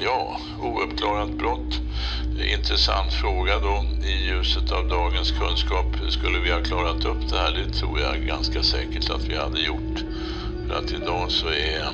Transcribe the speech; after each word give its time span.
Ja, 0.00 0.40
ouppklarat 0.62 1.30
brott. 1.30 1.80
Intressant 2.54 3.12
fråga 3.12 3.58
då. 3.58 3.84
I 4.04 4.26
ljuset 4.26 4.72
av 4.72 4.88
dagens 4.88 5.30
kunskap, 5.30 5.86
skulle 6.08 6.38
vi 6.38 6.50
ha 6.50 6.60
klarat 6.60 7.04
upp 7.04 7.28
det 7.30 7.36
här? 7.36 7.52
Det 7.52 7.72
tror 7.72 8.00
jag 8.00 8.26
ganska 8.26 8.62
säkert 8.62 9.10
att 9.10 9.24
vi 9.24 9.36
hade 9.36 9.60
gjort. 9.60 10.04
För 10.68 10.74
att 10.74 10.92
idag 10.92 11.30
så 11.30 11.48
är, 11.48 11.88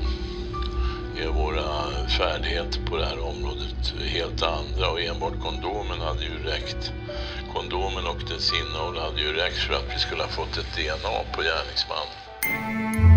är 1.22 1.28
våra 1.28 1.90
färdigheter 2.18 2.80
på 2.86 2.96
det 2.96 3.04
här 3.04 3.24
området 3.28 3.94
helt 4.04 4.42
andra 4.42 4.90
och 4.90 5.00
enbart 5.00 5.40
kondomen 5.40 6.00
hade 6.00 6.24
ju 6.24 6.38
räckt. 6.44 6.92
Kondomen 7.54 8.06
och 8.06 8.20
dess 8.28 8.52
innehåll 8.52 8.98
hade 8.98 9.20
ju 9.20 9.32
räckt 9.32 9.58
för 9.58 9.74
att 9.74 9.94
vi 9.94 9.98
skulle 9.98 10.22
ha 10.22 10.28
fått 10.28 10.56
ett 10.56 10.76
DNA 10.76 11.34
på 11.34 11.42
gärningsmannen. 11.42 13.09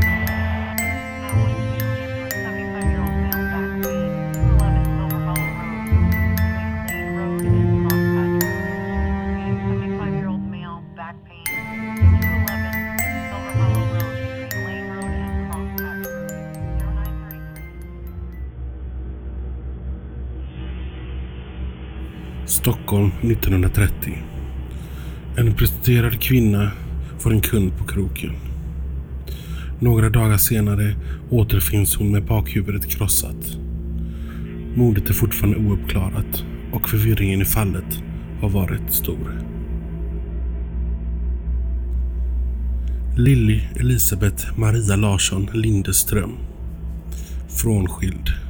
Stockholm 22.45 23.11
1930. 23.21 24.17
En 25.37 25.53
prostituerad 25.53 26.21
kvinna 26.21 26.71
får 27.19 27.33
en 27.33 27.41
kund 27.41 27.77
på 27.77 27.83
kroken. 27.83 28.31
Några 29.79 30.09
dagar 30.09 30.37
senare 30.37 30.95
återfinns 31.29 31.95
hon 31.95 32.11
med 32.11 32.25
bakhuvudet 32.25 32.85
krossat. 32.85 33.57
Mordet 34.75 35.09
är 35.09 35.13
fortfarande 35.13 35.57
ouppklarat 35.57 36.45
och 36.71 36.89
förvirringen 36.89 37.41
i 37.41 37.45
fallet 37.45 38.03
har 38.41 38.49
varit 38.49 38.93
stor. 38.93 39.41
Lilly 43.17 43.61
Elisabeth 43.75 44.59
Maria 44.59 44.95
Larsson 44.95 45.49
Lindeström. 45.53 46.37
Frånskild. 47.49 48.42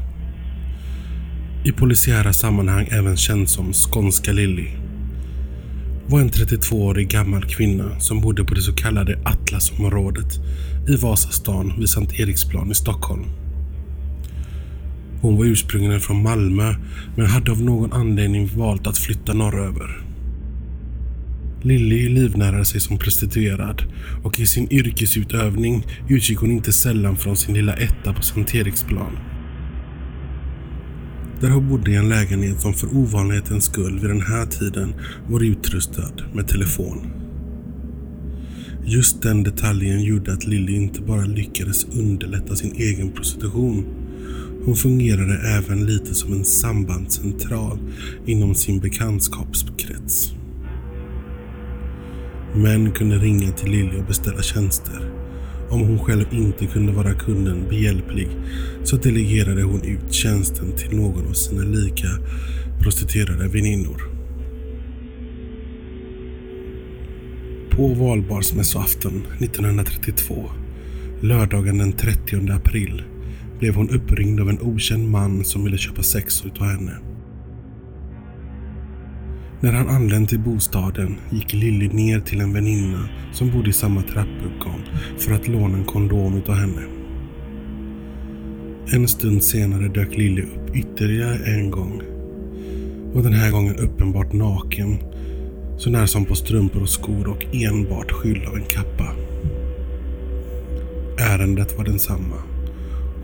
I 1.66 1.72
polisiära 1.72 2.33
sammanhang 2.33 2.88
även 2.92 3.17
känd 3.17 3.50
som 3.50 3.73
Skånska 3.73 4.31
Lilly. 4.31 4.67
Var 6.08 6.22
en 6.22 6.30
32-årig 6.30 7.09
gammal 7.09 7.45
kvinna 7.45 8.00
som 8.00 8.22
bodde 8.22 8.44
på 8.44 8.53
det 8.53 8.61
så 8.61 8.73
kallade 8.73 9.19
Atlasområdet 9.25 10.39
i 10.89 10.95
Vasastan 10.95 11.73
vid 11.80 11.89
Sankt 11.89 12.19
Eriksplan 12.19 12.72
i 12.72 12.75
Stockholm. 12.75 13.25
Hon 15.22 15.38
var 15.38 15.45
ursprungligen 15.45 16.00
från 16.00 16.23
Malmö 16.23 16.75
men 17.16 17.25
hade 17.25 17.52
av 17.52 17.61
någon 17.61 17.94
anledning 17.94 18.50
valt 18.58 18.88
att 18.88 18.97
flytta 18.97 19.34
norröver. 19.34 20.03
Lilly 21.61 22.09
livnärade 22.09 22.66
sig 22.66 22.80
som 22.81 22.97
prostituerad 22.97 23.84
och 24.23 24.39
i 24.39 24.45
sin 24.45 24.73
yrkesutövning 24.73 25.86
utgick 26.09 26.38
hon 26.38 26.52
inte 26.52 26.73
sällan 26.73 27.17
från 27.17 27.38
sin 27.38 27.53
lilla 27.53 27.73
etta 27.73 28.14
på 28.14 28.22
Sankt 28.22 28.56
Eriksplan. 28.56 29.32
Där 31.44 31.49
hon 31.49 31.69
bodde 31.69 31.91
i 31.91 31.95
en 31.95 32.09
lägenhet 32.09 32.61
som 32.61 32.73
för 32.73 32.97
ovanlighetens 32.97 33.66
skull 33.66 33.99
vid 33.99 34.09
den 34.09 34.22
här 34.22 34.45
tiden 34.45 34.95
var 35.30 35.44
utrustad 35.44 36.11
med 36.33 36.47
telefon. 36.47 37.08
Just 38.85 39.22
den 39.22 39.44
detaljen 39.44 40.03
gjorde 40.03 40.33
att 40.33 40.45
Lilly 40.45 40.75
inte 40.75 41.02
bara 41.02 41.25
lyckades 41.25 41.85
underlätta 41.85 42.55
sin 42.55 42.75
egen 42.75 43.11
prostitution. 43.11 43.85
Hon 44.66 44.75
fungerade 44.75 45.58
även 45.58 45.85
lite 45.85 46.16
som 46.16 46.33
en 46.33 46.45
sambandscentral 46.45 47.80
inom 48.25 48.55
sin 48.55 48.80
bekantskapskrets. 48.80 50.33
Män 52.56 52.91
kunde 52.91 53.17
ringa 53.17 53.51
till 53.51 53.72
Lilly 53.72 54.00
och 54.00 54.06
beställa 54.06 54.41
tjänster. 54.41 55.22
Om 55.69 55.79
hon 55.79 56.00
själv 56.00 56.25
inte 56.31 56.66
kunde 56.66 56.91
vara 56.91 57.13
kunden 57.13 57.69
behjälplig 57.69 58.28
så 58.84 58.97
delegerade 58.97 59.63
hon 59.63 59.84
ut 59.84 60.13
tjänsten 60.13 60.72
till 60.75 60.97
någon 60.97 61.28
av 61.28 61.34
sina 61.34 61.63
lika 61.63 62.07
prostituerade 62.79 63.47
väninnor. 63.47 64.03
På 67.69 67.88
valborgsmässoafton 67.88 69.23
1932, 69.40 70.50
lördagen 71.22 71.78
den 71.78 71.91
30 71.91 72.52
april, 72.52 73.03
blev 73.59 73.75
hon 73.75 73.90
uppringd 73.90 74.40
av 74.40 74.50
en 74.50 74.62
okänd 74.62 75.09
man 75.09 75.46
som 75.46 75.63
ville 75.63 75.78
köpa 75.78 76.03
sex 76.03 76.46
utav 76.46 76.68
henne. 76.68 77.12
När 79.63 79.74
han 79.74 79.90
anlänt 79.90 80.29
till 80.29 80.40
bostaden 80.40 81.18
gick 81.29 81.53
Lilly 81.53 81.88
ner 81.88 82.19
till 82.19 82.41
en 82.41 82.53
väninna 82.53 83.09
som 83.34 83.51
bodde 83.51 83.69
i 83.69 83.74
samma 83.74 84.01
trappuppgång 84.01 84.81
för 85.18 85.34
att 85.34 85.47
låna 85.47 85.78
en 85.78 85.85
kondom 85.85 86.38
utav 86.38 86.56
henne. 86.56 86.81
En 88.94 89.07
stund 89.07 89.44
senare 89.44 89.88
dök 89.88 90.18
Lilly 90.18 90.41
upp 90.41 90.75
ytterligare 90.75 91.38
en 91.46 91.72
gång. 91.72 92.02
Och 93.13 93.23
den 93.23 93.34
här 93.34 93.52
gången 93.52 93.75
uppenbart 93.75 94.34
naken. 94.34 94.97
Så 95.78 95.90
när 95.90 96.06
som 96.06 96.25
på 96.25 96.35
strumpor 96.35 96.81
och 96.81 96.90
skor 96.90 97.28
och 97.28 97.56
enbart 97.56 98.12
skydd 98.12 98.46
av 98.46 98.56
en 98.56 98.66
kappa. 98.66 99.16
Ärendet 101.19 101.78
var 101.78 101.85
densamma. 101.85 102.38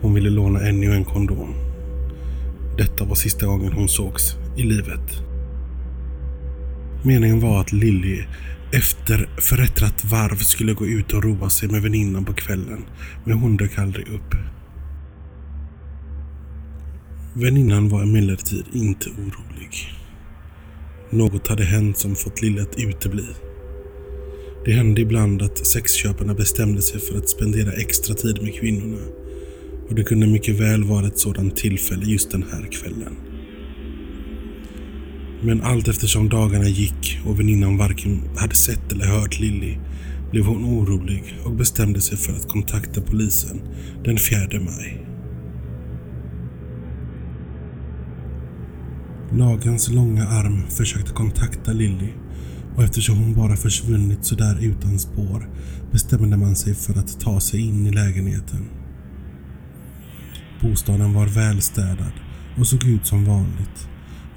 Hon 0.02 0.14
ville 0.14 0.30
låna 0.30 0.60
ännu 0.60 0.92
en 0.92 1.04
kondom. 1.04 1.54
Detta 2.78 3.04
var 3.04 3.14
sista 3.14 3.46
gången 3.46 3.72
hon 3.72 3.88
sågs 3.88 4.36
i 4.56 4.62
livet. 4.62 5.29
Meningen 7.02 7.40
var 7.40 7.60
att 7.60 7.72
Lilly 7.72 8.24
efter 8.72 9.28
förrättrat 9.38 10.04
varv 10.04 10.36
skulle 10.36 10.72
gå 10.72 10.86
ut 10.86 11.12
och 11.12 11.24
roa 11.24 11.50
sig 11.50 11.68
med 11.68 11.82
väninnan 11.82 12.24
på 12.24 12.32
kvällen, 12.32 12.84
men 13.24 13.38
hon 13.38 13.56
dök 13.56 13.78
aldrig 13.78 14.08
upp. 14.08 14.34
Väninnan 17.34 17.88
var 17.88 18.02
emellertid 18.02 18.64
inte 18.72 19.08
orolig. 19.08 19.94
Något 21.10 21.48
hade 21.48 21.64
hänt 21.64 21.98
som 21.98 22.16
fått 22.16 22.42
Lilly 22.42 22.60
att 22.60 22.78
utebli. 22.80 23.26
Det 24.64 24.72
hände 24.72 25.00
ibland 25.00 25.42
att 25.42 25.66
sexköparna 25.66 26.34
bestämde 26.34 26.82
sig 26.82 27.00
för 27.00 27.18
att 27.18 27.28
spendera 27.28 27.72
extra 27.72 28.14
tid 28.14 28.42
med 28.42 28.54
kvinnorna 28.54 29.06
och 29.88 29.94
det 29.94 30.04
kunde 30.04 30.26
mycket 30.26 30.60
väl 30.60 30.84
vara 30.84 31.06
ett 31.06 31.18
sådant 31.18 31.56
tillfälle 31.56 32.04
just 32.04 32.30
den 32.30 32.44
här 32.52 32.68
kvällen. 32.72 33.29
Men 35.42 35.62
allt 35.62 35.88
eftersom 35.88 36.28
dagarna 36.28 36.68
gick 36.68 37.20
och 37.26 37.40
väninnan 37.40 37.76
varken 37.76 38.22
hade 38.36 38.54
sett 38.54 38.92
eller 38.92 39.06
hört 39.06 39.40
Lilly 39.40 39.76
blev 40.30 40.44
hon 40.44 40.64
orolig 40.64 41.38
och 41.44 41.52
bestämde 41.52 42.00
sig 42.00 42.18
för 42.18 42.32
att 42.32 42.48
kontakta 42.48 43.00
polisen 43.00 43.60
den 44.04 44.18
4 44.18 44.60
maj. 44.60 45.06
Lagens 49.32 49.90
långa 49.90 50.28
arm 50.28 50.62
försökte 50.70 51.12
kontakta 51.12 51.72
Lilly 51.72 52.12
och 52.76 52.82
eftersom 52.82 53.18
hon 53.18 53.34
bara 53.34 53.56
försvunnit 53.56 54.24
sådär 54.24 54.58
utan 54.60 54.98
spår 54.98 55.48
bestämde 55.92 56.36
man 56.36 56.56
sig 56.56 56.74
för 56.74 56.98
att 56.98 57.20
ta 57.20 57.40
sig 57.40 57.60
in 57.60 57.86
i 57.86 57.90
lägenheten. 57.90 58.68
Bostaden 60.60 61.14
var 61.14 61.26
välstädad 61.26 62.12
och 62.58 62.66
såg 62.66 62.84
ut 62.84 63.06
som 63.06 63.24
vanligt. 63.24 63.89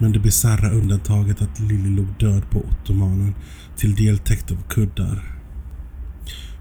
Men 0.04 0.12
det 0.12 0.20
bisarra 0.20 0.70
undantaget 0.70 1.42
att 1.42 1.60
Lilly 1.60 1.96
låg 1.96 2.08
död 2.20 2.50
på 2.50 2.60
ottomanen 2.60 3.36
till 3.78 3.96
del 3.96 4.18
täckt 4.18 4.52
av 4.52 4.58
kuddar. 4.70 5.40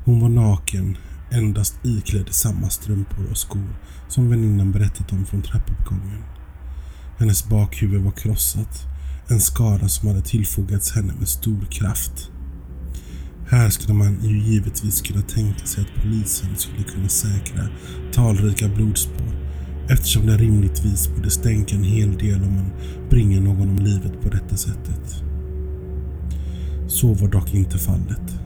Hon 0.05 0.21
var 0.21 0.29
naken, 0.29 0.97
endast 1.31 1.75
iklädd 1.85 2.29
samma 2.31 2.71
strumpor 2.71 3.31
och 3.31 3.37
skor 3.37 3.77
som 4.09 4.31
väninnan 4.31 4.73
berättat 4.73 5.13
om 5.13 5.25
från 5.25 5.43
trappuppgången. 5.43 6.23
Hennes 7.19 7.49
bakhuvud 7.49 8.03
var 8.03 8.13
krossat, 8.13 8.87
en 9.29 9.41
skada 9.41 9.89
som 9.89 10.09
hade 10.09 10.23
tillfogats 10.23 10.93
henne 10.93 11.13
med 11.19 11.29
stor 11.29 11.67
kraft. 11.71 12.31
Här 13.49 13.71
skulle 13.71 13.95
man 13.95 14.19
ju 14.23 14.39
givetvis 14.39 15.01
kunna 15.01 15.23
tänka 15.23 15.67
sig 15.67 15.85
att 15.85 16.03
polisen 16.03 16.57
skulle 16.57 16.83
kunna 16.83 17.09
säkra 17.09 17.69
talrika 18.13 18.69
blodspår 18.69 19.42
eftersom 19.93 20.27
det 20.27 20.37
rimligtvis 20.37 21.11
borde 21.17 21.31
stänka 21.31 21.77
en 21.77 21.85
hel 21.85 22.19
del 22.19 22.43
om 22.43 22.55
man 22.55 22.71
bringar 23.11 23.41
någon 23.41 23.71
om 23.71 23.79
livet 23.79 24.21
på 24.23 24.29
detta 24.29 24.57
sättet. 24.57 25.23
Så 26.87 27.15
var 27.15 27.29
dock 27.29 27.55
inte 27.55 27.79
fallet. 27.79 28.39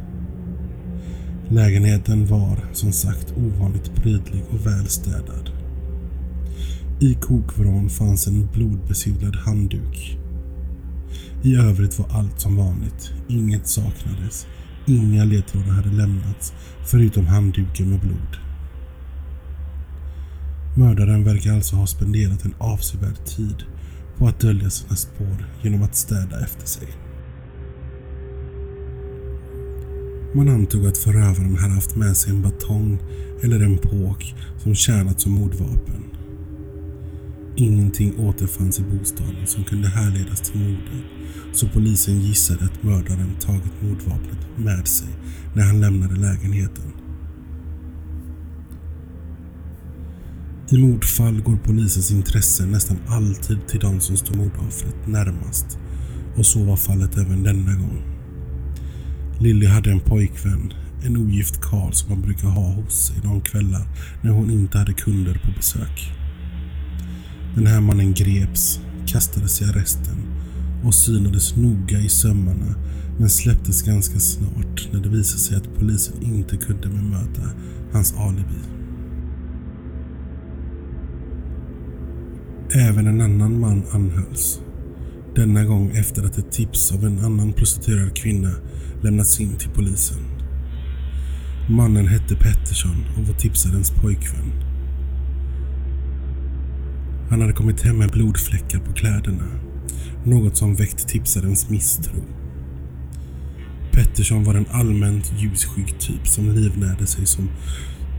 Lägenheten 1.49 2.27
var 2.27 2.59
som 2.73 2.93
sagt 2.93 3.35
ovanligt 3.37 3.95
prydlig 3.95 4.43
och 4.51 4.67
välstädad. 4.67 5.51
I 7.01 7.15
kokvrån 7.15 7.91
fanns 7.91 8.27
en 8.27 8.49
blodbesudlad 8.53 9.37
handduk. 9.37 10.19
I 11.43 11.57
övrigt 11.57 11.99
var 11.99 12.07
allt 12.11 12.41
som 12.41 12.57
vanligt. 12.57 13.13
Inget 13.29 13.69
saknades. 13.69 14.47
Inga 14.87 15.25
ledtrådar 15.25 15.73
hade 15.73 15.91
lämnats 15.91 16.53
förutom 16.87 17.27
handduken 17.27 17.91
med 17.91 18.01
blod. 18.01 18.46
Mördaren 20.79 21.25
verkar 21.25 21.53
alltså 21.53 21.77
ha 21.77 21.87
spenderat 21.87 22.45
en 22.45 22.55
avsevärd 22.59 23.25
tid 23.25 23.65
på 24.19 24.27
att 24.29 24.41
dölja 24.41 24.71
sina 24.71 24.97
spår 24.97 25.47
genom 25.63 25.83
att 25.83 25.97
städa 25.97 26.41
efter 26.41 26.67
sig. 26.67 26.89
Man 30.35 30.49
antog 30.49 30.87
att 30.87 30.99
förövaren 30.99 31.57
hade 31.57 31.75
haft 31.75 31.97
med 31.97 32.17
sig 32.17 32.33
en 32.33 32.43
batong 32.43 32.99
eller 33.43 33.61
en 33.61 33.79
påk 33.79 34.35
som 34.59 34.75
tjänat 34.75 35.21
som 35.21 35.33
mordvapen. 35.33 36.05
Ingenting 37.57 38.19
återfanns 38.19 38.79
i 38.79 38.83
bostaden 38.83 39.47
som 39.47 39.65
kunde 39.65 39.89
härledas 39.89 40.41
till 40.41 40.61
mordet 40.61 41.05
så 41.53 41.69
polisen 41.69 42.21
gissade 42.21 42.65
att 42.65 42.83
mördaren 42.83 43.37
tagit 43.41 43.83
mordvapnet 43.83 44.39
med 44.57 44.89
sig 44.89 45.09
när 45.55 45.63
han 45.63 45.81
lämnade 45.81 46.15
lägenheten. 46.15 46.96
I 50.71 50.79
mordfall 50.79 51.41
går 51.41 51.57
polisens 51.57 52.11
intresse 52.11 52.67
nästan 52.67 52.97
alltid 53.09 53.69
till 53.69 53.81
de 53.81 54.01
som 54.01 54.17
står 54.17 54.35
mordoffret 54.35 55.07
närmast 55.07 55.79
och 56.37 56.47
så 56.47 56.65
var 56.65 56.77
fallet 56.77 57.17
även 57.19 57.43
denna 57.43 57.75
gång. 57.75 58.03
Lilly 59.41 59.67
hade 59.67 59.91
en 59.91 60.01
pojkvän, 60.01 60.73
en 61.05 61.17
ogift 61.17 61.61
karl 61.61 61.93
som 61.93 62.11
hon 62.11 62.23
brukar 62.23 62.49
ha 62.49 62.73
hos 62.73 63.07
sig 63.07 63.17
de 63.23 63.41
kvällar 63.41 63.87
när 64.23 64.31
hon 64.31 64.51
inte 64.51 64.79
hade 64.79 64.93
kunder 64.93 65.41
på 65.45 65.53
besök. 65.57 66.13
Den 67.55 67.67
här 67.67 67.81
mannen 67.81 68.15
greps, 68.15 68.81
kastades 69.07 69.63
i 69.63 69.65
arresten 69.65 70.17
och 70.85 70.95
synades 70.95 71.57
noga 71.57 71.99
i 71.99 72.09
sömmarna 72.09 72.75
men 73.19 73.31
släpptes 73.31 73.83
ganska 73.83 74.21
snart 74.21 74.89
när 74.93 75.01
det 75.01 75.09
visade 75.09 75.41
sig 75.41 75.57
att 75.57 75.79
polisen 75.79 76.23
inte 76.23 76.57
kunde 76.57 76.89
bemöta 76.89 77.43
hans 77.93 78.15
alibi. 78.17 78.76
Även 82.75 83.07
en 83.07 83.21
annan 83.21 83.61
man 83.61 83.85
anhölls. 83.93 84.61
Denna 85.35 85.65
gång 85.65 85.91
efter 85.91 86.25
att 86.25 86.39
ett 86.39 86.53
tips 86.53 86.93
av 86.93 87.05
en 87.05 87.19
annan 87.19 87.53
prostituerad 87.53 88.17
kvinna 88.17 88.51
lämnats 89.03 89.41
in 89.41 89.57
till 89.57 89.71
polisen. 89.71 90.19
Mannen 91.71 92.09
hette 92.09 92.37
Pettersson 92.37 93.05
och 93.17 93.27
var 93.27 93.35
tipsarens 93.35 93.91
pojkvän. 93.91 94.53
Han 97.31 97.41
hade 97.41 97.53
kommit 97.53 97.83
hem 97.83 97.99
med 97.99 98.11
blodfläckar 98.11 98.79
på 98.79 98.93
kläderna. 98.93 99.47
Något 100.25 100.57
som 100.57 100.75
väckt 100.75 101.09
tipsarens 101.09 101.71
misstro. 101.71 102.23
Pettersson 103.93 104.45
var 104.45 104.55
en 104.55 104.67
allmänt 104.71 105.33
ljusskygg 105.39 105.99
typ 105.99 106.29
som 106.29 106.55
livnärde 106.55 107.07
sig 107.07 107.27
som 107.27 107.49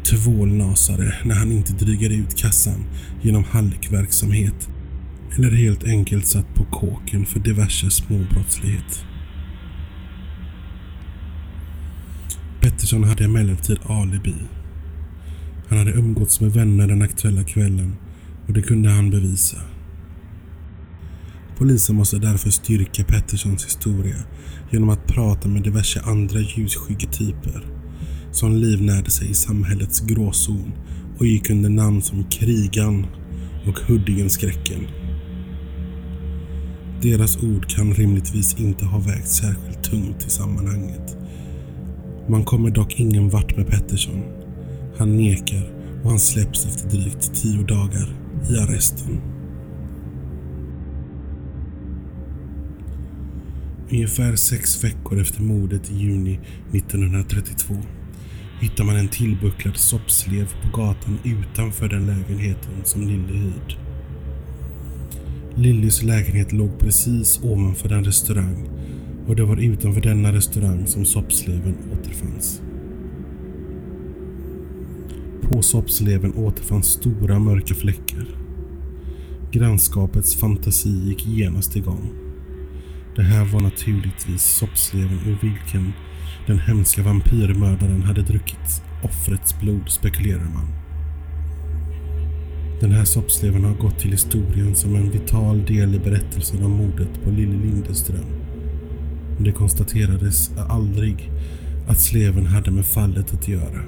tvålnasare 0.10 1.14
när 1.24 1.36
han 1.36 1.52
inte 1.52 1.74
drygade 1.74 2.16
ut 2.16 2.36
kassan 2.38 2.86
genom 3.22 3.44
halkverksamhet 3.44 4.70
eller 5.36 5.52
helt 5.52 5.84
enkelt 5.84 6.26
satt 6.26 6.54
på 6.56 6.66
kåken 6.66 7.26
för 7.26 7.40
diverse 7.40 7.92
småbrottslighet. 7.92 9.06
Pettersson 12.62 13.04
hade 13.04 13.24
emellertid 13.24 13.80
alibi. 13.86 14.36
Han 15.70 15.78
hade 15.78 15.92
umgåtts 15.92 16.42
med 16.42 16.54
vänner 16.54 16.88
den 16.88 17.02
aktuella 17.02 17.44
kvällen 17.44 17.96
och 18.48 18.54
det 18.54 18.62
kunde 18.62 18.90
han 18.90 19.10
bevisa. 19.10 19.58
Polisen 21.58 21.96
måste 21.96 22.18
därför 22.18 22.50
styrka 22.50 23.04
Petterssons 23.04 23.66
historia 23.66 24.18
genom 24.72 24.90
att 24.90 25.08
prata 25.08 25.50
med 25.50 25.64
diverse 25.64 26.02
andra 26.02 26.40
ljusskygga 26.40 27.10
typer 27.12 27.77
som 28.32 28.56
livnärde 28.56 29.12
sig 29.12 29.30
i 29.30 29.34
samhällets 29.34 30.00
gråzon 30.00 30.72
och 31.18 31.26
gick 31.26 31.50
under 31.50 31.70
namn 31.70 32.02
som 32.02 32.24
Krigan 32.24 33.06
och 33.68 33.80
Huddingenskräcken. 33.80 34.88
Deras 37.02 37.44
ord 37.44 37.70
kan 37.70 37.94
rimligtvis 37.94 38.60
inte 38.60 38.86
ha 38.86 39.00
vägt 39.00 39.30
särskilt 39.30 39.84
tungt 39.84 40.26
i 40.28 40.30
sammanhanget. 40.30 41.18
Man 42.30 42.44
kommer 42.44 42.70
dock 42.70 43.00
ingen 43.00 43.30
vart 43.30 43.58
med 43.58 43.68
Pettersson. 43.68 44.24
Han 44.98 45.18
nekar 45.18 45.72
och 46.04 46.10
han 46.10 46.20
släpps 46.20 46.66
efter 46.66 46.90
drygt 46.90 47.34
tio 47.34 47.64
dagar 47.64 48.16
i 48.50 48.58
arresten. 48.58 49.22
Ungefär 53.92 54.36
sex 54.36 54.84
veckor 54.84 55.22
efter 55.22 55.42
mordet 55.42 55.92
i 55.92 55.96
juni 55.98 56.40
1932 56.74 57.76
hittar 58.62 58.84
man 58.84 58.96
en 58.96 59.08
tillbucklad 59.08 59.78
soppslev 59.78 60.54
på 60.62 60.78
gatan 60.78 61.20
utanför 61.24 61.90
den 61.90 62.06
lägenheten 62.06 62.74
som 62.84 63.02
Lilly 63.02 63.38
hyrd. 63.38 63.78
Lillys 65.56 66.04
lägenhet 66.04 66.52
låg 66.52 66.80
precis 66.80 67.40
ovanför 67.44 67.90
den 67.90 68.04
restaurang 68.04 68.70
och 69.28 69.36
det 69.36 69.44
var 69.44 69.58
utanför 69.58 70.02
denna 70.02 70.34
restaurang 70.34 70.88
som 70.88 71.06
soppsleven 71.06 71.78
återfanns. 71.94 72.62
På 75.42 75.62
soppsleven 75.62 76.34
återfanns 76.34 76.88
stora 76.88 77.40
mörka 77.40 77.76
fläckar. 77.76 78.28
Grannskapets 79.52 80.36
fantasi 80.36 80.90
gick 80.90 81.28
genast 81.28 81.76
igång. 81.76 82.10
Det 83.16 83.24
här 83.24 83.46
var 83.46 83.60
naturligtvis 83.60 84.44
soppsleven 84.44 85.20
ur 85.26 85.38
vilken 85.42 85.94
den 86.48 86.60
hemska 86.60 87.04
vampyrmördaren 87.04 88.04
hade 88.04 88.22
druckit 88.22 88.82
offrets 89.04 89.60
blod, 89.60 89.90
spekulerar 89.90 90.50
man. 90.54 90.68
Den 92.80 92.92
här 92.92 93.06
soppsleven 93.06 93.64
har 93.64 93.74
gått 93.74 94.00
till 94.00 94.12
historien 94.12 94.76
som 94.76 94.96
en 94.96 95.12
vital 95.12 95.66
del 95.66 95.96
i 95.96 96.00
berättelsen 96.00 96.64
om 96.64 96.72
mordet 96.72 97.24
på 97.24 97.30
Lille 97.30 97.56
Lindeström. 97.56 98.26
Men 99.36 99.44
det 99.44 99.52
konstaterades 99.52 100.52
aldrig 100.70 101.32
att 101.88 102.00
sleven 102.00 102.46
hade 102.46 102.72
med 102.72 102.86
fallet 102.86 103.34
att 103.34 103.48
göra. 103.48 103.82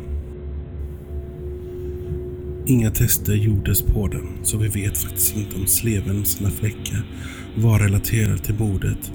Inga 2.65 2.91
tester 2.91 3.33
gjordes 3.33 3.81
på 3.81 4.07
den, 4.07 4.27
så 4.43 4.57
vi 4.57 4.67
vet 4.67 4.97
faktiskt 4.97 5.35
inte 5.35 5.55
om 5.55 5.67
sleven 5.67 6.17
med 6.17 6.27
sina 6.27 6.49
fläckar 6.49 7.05
var 7.57 7.79
relaterad 7.79 8.43
till 8.43 8.55
mordet 8.55 9.11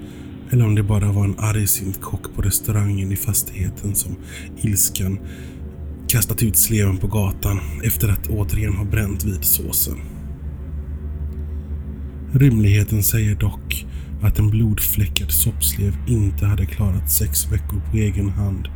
eller 0.54 0.64
om 0.64 0.74
det 0.74 0.82
bara 0.82 1.12
var 1.12 1.24
en 1.24 1.38
argsint 1.38 2.00
kock 2.00 2.34
på 2.34 2.42
restaurangen 2.42 3.12
i 3.12 3.16
fastigheten 3.16 3.94
som 3.94 4.16
ilskan 4.62 5.18
kastat 6.08 6.42
ut 6.42 6.56
sleven 6.56 6.96
på 6.98 7.06
gatan 7.06 7.60
efter 7.84 8.08
att 8.08 8.28
återigen 8.28 8.74
ha 8.74 8.84
bränt 8.84 9.24
vid 9.24 9.44
såsen. 9.44 9.98
Rymligheten 12.32 13.02
säger 13.02 13.34
dock 13.34 13.86
att 14.22 14.38
en 14.38 14.50
blodfläckad 14.50 15.30
soppslev 15.30 15.94
inte 16.08 16.46
hade 16.46 16.66
klarat 16.66 17.10
sex 17.10 17.52
veckor 17.52 17.80
på 17.90 17.96
egen 17.96 18.28
hand 18.28 18.68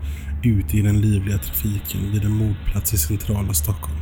ute 0.45 0.77
i 0.77 0.83
den 0.83 1.01
livliga 1.01 1.39
trafiken 1.39 2.13
vid 2.13 2.25
en 2.25 2.33
mordplats 2.33 2.95
i 2.95 2.99
centrala 2.99 3.55
Stockholm 3.55 4.01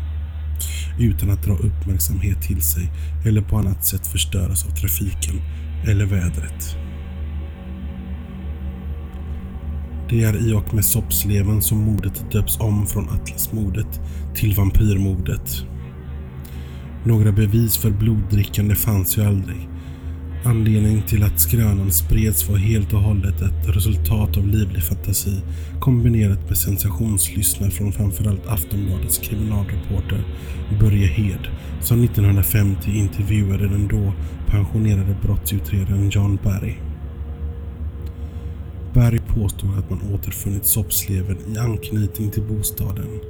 utan 1.01 1.31
att 1.31 1.43
dra 1.43 1.53
uppmärksamhet 1.53 2.43
till 2.43 2.63
sig 2.63 2.93
eller 3.27 3.43
på 3.43 3.57
annat 3.57 3.85
sätt 3.85 4.07
förstöras 4.07 4.67
av 4.67 4.71
trafiken 4.71 5.41
eller 5.87 6.07
vädret. 6.07 6.86
Det 10.11 10.25
är 10.25 10.49
i 10.49 10.53
och 10.53 10.75
med 10.75 10.85
soppsleven 10.85 11.63
som 11.63 11.79
mordet 11.79 12.33
döps 12.33 12.61
om 12.61 12.87
från 12.87 13.09
Atlasmordet 13.09 14.01
till 14.35 14.55
vampyrmordet. 14.55 15.65
Några 17.05 17.33
bevis 17.33 17.77
för 17.77 17.91
bloddrickande 17.91 18.75
fanns 18.75 19.19
ju 19.19 19.23
aldrig. 19.23 19.69
Anledningen 20.45 21.03
till 21.03 21.23
att 21.23 21.41
skrönan 21.41 21.93
spreds 21.93 22.49
var 22.49 22.57
helt 22.57 22.93
och 22.93 23.01
hållet 23.01 23.43
ett 23.43 23.77
resultat 23.77 24.37
av 24.37 24.47
livlig 24.47 24.83
fantasi 24.83 25.43
kombinerat 25.81 26.49
med 26.49 26.59
sensationslyssnare 26.59 27.71
från 27.71 27.93
framförallt 27.93 28.47
Aftonbladets 28.47 29.19
kriminalreporter 29.19 30.25
Börje 30.81 31.07
Hed 31.07 31.49
som 31.81 32.05
1950 32.05 32.91
intervjuade 32.91 33.69
den 33.69 33.89
då 33.89 34.13
pensionerade 34.47 35.17
brottsutredaren 35.23 36.11
John 36.11 36.39
Barry. 36.45 36.75
Berg 38.97 39.21
påstår 39.21 39.79
att 39.79 39.91
man 39.91 40.15
återfunnit 40.15 40.67
soppsleven 40.67 41.37
i 41.55 41.59
anknytning 41.59 42.31
till 42.31 42.43
bostaden, 42.43 43.21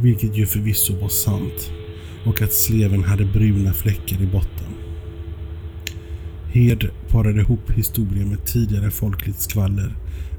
vilket 0.00 0.36
ju 0.36 0.46
förvisso 0.46 1.00
var 1.00 1.08
sant, 1.08 1.70
och 2.26 2.42
att 2.42 2.52
sleven 2.52 3.04
hade 3.04 3.24
bruna 3.24 3.72
fläckar 3.72 4.22
i 4.22 4.26
botten. 4.26 4.74
Hed 6.52 6.90
parade 7.10 7.40
ihop 7.40 7.70
historien 7.70 8.28
med 8.28 8.44
tidigare 8.46 8.90
folkligt 8.90 9.40
skvaller 9.40 9.96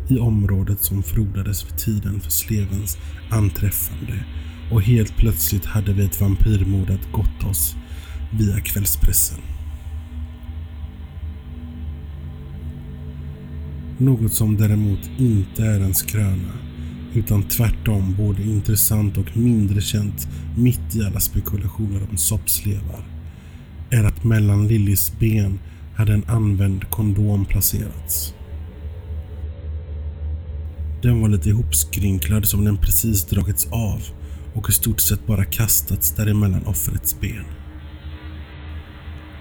i 0.10 0.19
området 0.19 0.81
som 0.81 1.03
frodades 1.03 1.65
vid 1.65 1.77
tiden 1.77 2.19
för 2.19 2.31
slevens 2.31 2.98
anträffande 3.29 4.25
och 4.72 4.81
helt 4.81 5.17
plötsligt 5.17 5.65
hade 5.65 5.93
vi 5.93 6.05
ett 6.05 6.22
vampyrmord 6.22 6.89
att 6.89 7.12
gått 7.12 7.50
oss 7.50 7.75
via 8.39 8.60
kvällspressen. 8.60 9.57
Något 13.98 14.34
som 14.34 14.58
däremot 14.58 15.10
inte 15.18 15.63
är 15.63 15.80
en 15.80 15.94
skröna 15.94 16.54
Utan 17.13 17.44
tvärtom 17.44 18.16
både 18.18 18.44
intressant 18.44 19.18
och 19.18 19.38
mindre 19.38 19.82
känt 19.82 20.27
mitt 20.58 20.96
i 20.96 21.04
alla 21.04 21.20
spekulationer 21.20 22.08
om 22.10 22.18
soppslevar 22.18 23.06
är 23.89 24.04
att 24.04 24.24
mellan 24.24 24.68
Lillys 24.68 25.20
ben 25.20 25.60
hade 25.96 26.13
en 26.13 26.24
använd 26.27 26.89
kondom 26.89 27.46
placerats. 27.46 28.34
Den 31.01 31.22
var 31.22 31.30
lite 31.30 31.50
ihopskrynklad 31.50 32.46
som 32.46 32.66
den 32.66 32.77
precis 32.77 33.25
dragits 33.25 33.68
av 33.72 34.01
och 34.54 34.70
i 34.70 34.72
stort 34.72 35.00
sett 35.00 35.27
bara 35.27 35.46
kastats 35.46 36.12
däremellan 36.12 36.66
offrets 36.66 37.20
ben. 37.20 37.46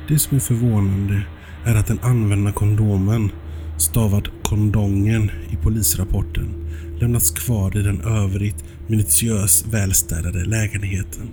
Det 0.08 0.18
som 0.18 0.36
är 0.36 0.40
förvånande 0.40 1.22
är 1.64 1.74
att 1.74 1.86
den 1.86 1.98
använda 2.02 2.52
kondomen, 2.52 3.30
stavad 3.78 4.28
kondongen 4.48 5.30
i 5.50 5.56
polisrapporten, 5.56 6.68
lämnats 7.00 7.30
kvar 7.30 7.76
i 7.76 7.82
den 7.82 8.00
övrigt 8.00 8.64
minutiöst 8.86 9.66
välstädade 9.66 10.44
lägenheten. 10.44 11.28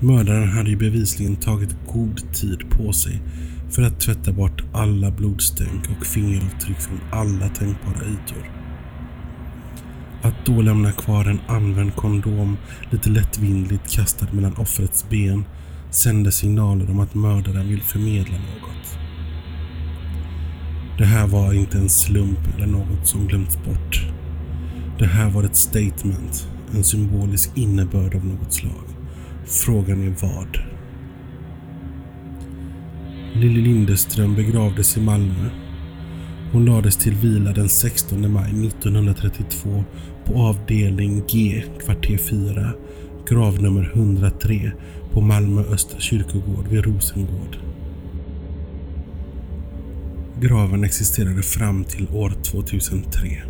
Mördaren 0.00 0.48
hade 0.48 0.70
ju 0.70 0.76
bevisligen 0.76 1.36
tagit 1.36 1.76
god 1.86 2.34
tid 2.34 2.70
på 2.70 2.92
sig 2.92 3.22
för 3.70 3.82
att 3.82 4.00
tvätta 4.00 4.32
bort 4.32 4.62
alla 4.72 5.10
blodstänk 5.10 5.90
och 5.98 6.06
fingeravtryck 6.06 6.80
från 6.80 7.00
alla 7.10 7.48
tänkbara 7.48 8.04
ytor. 8.04 8.50
Att 10.22 10.46
då 10.46 10.62
lämna 10.62 10.92
kvar 10.92 11.24
en 11.24 11.40
använd 11.48 11.96
kondom 11.96 12.56
lite 12.90 13.10
lättvindigt 13.10 13.90
kastad 13.90 14.26
mellan 14.32 14.56
offrets 14.56 15.08
ben 15.10 15.44
sände 15.90 16.32
signaler 16.32 16.90
om 16.90 17.00
att 17.00 17.14
mördaren 17.14 17.68
vill 17.68 17.82
förmedla 17.82 18.36
något. 18.36 19.07
Det 20.98 21.04
här 21.04 21.26
var 21.26 21.52
inte 21.52 21.78
en 21.78 21.88
slump 21.88 22.38
eller 22.56 22.66
något 22.66 23.06
som 23.06 23.26
glömts 23.26 23.58
bort. 23.64 24.06
Det 24.98 25.06
här 25.06 25.30
var 25.30 25.44
ett 25.44 25.56
statement, 25.56 26.48
en 26.74 26.84
symbolisk 26.84 27.50
innebörd 27.54 28.14
av 28.14 28.24
något 28.24 28.52
slag. 28.52 28.84
Frågan 29.46 30.02
är 30.02 30.14
vad? 30.20 30.58
Lilly 33.34 33.62
Lindeström 33.62 34.34
begravdes 34.34 34.96
i 34.96 35.00
Malmö. 35.00 35.50
Hon 36.52 36.64
lades 36.64 36.96
till 36.96 37.14
vila 37.14 37.52
den 37.52 37.68
16 37.68 38.32
maj 38.32 38.66
1932 38.66 39.84
på 40.24 40.42
avdelning 40.42 41.22
G, 41.30 41.62
kvarter 41.84 42.18
4, 42.18 42.72
gravnummer 43.28 43.90
103 43.94 44.72
på 45.12 45.20
Malmö 45.20 45.62
Östra 45.62 46.00
kyrkogård 46.00 46.68
vid 46.68 46.84
Rosengård. 46.84 47.67
Graven 50.40 50.84
existerade 50.84 51.42
fram 51.42 51.84
till 51.84 52.08
år 52.12 52.32
2003. 52.44 53.42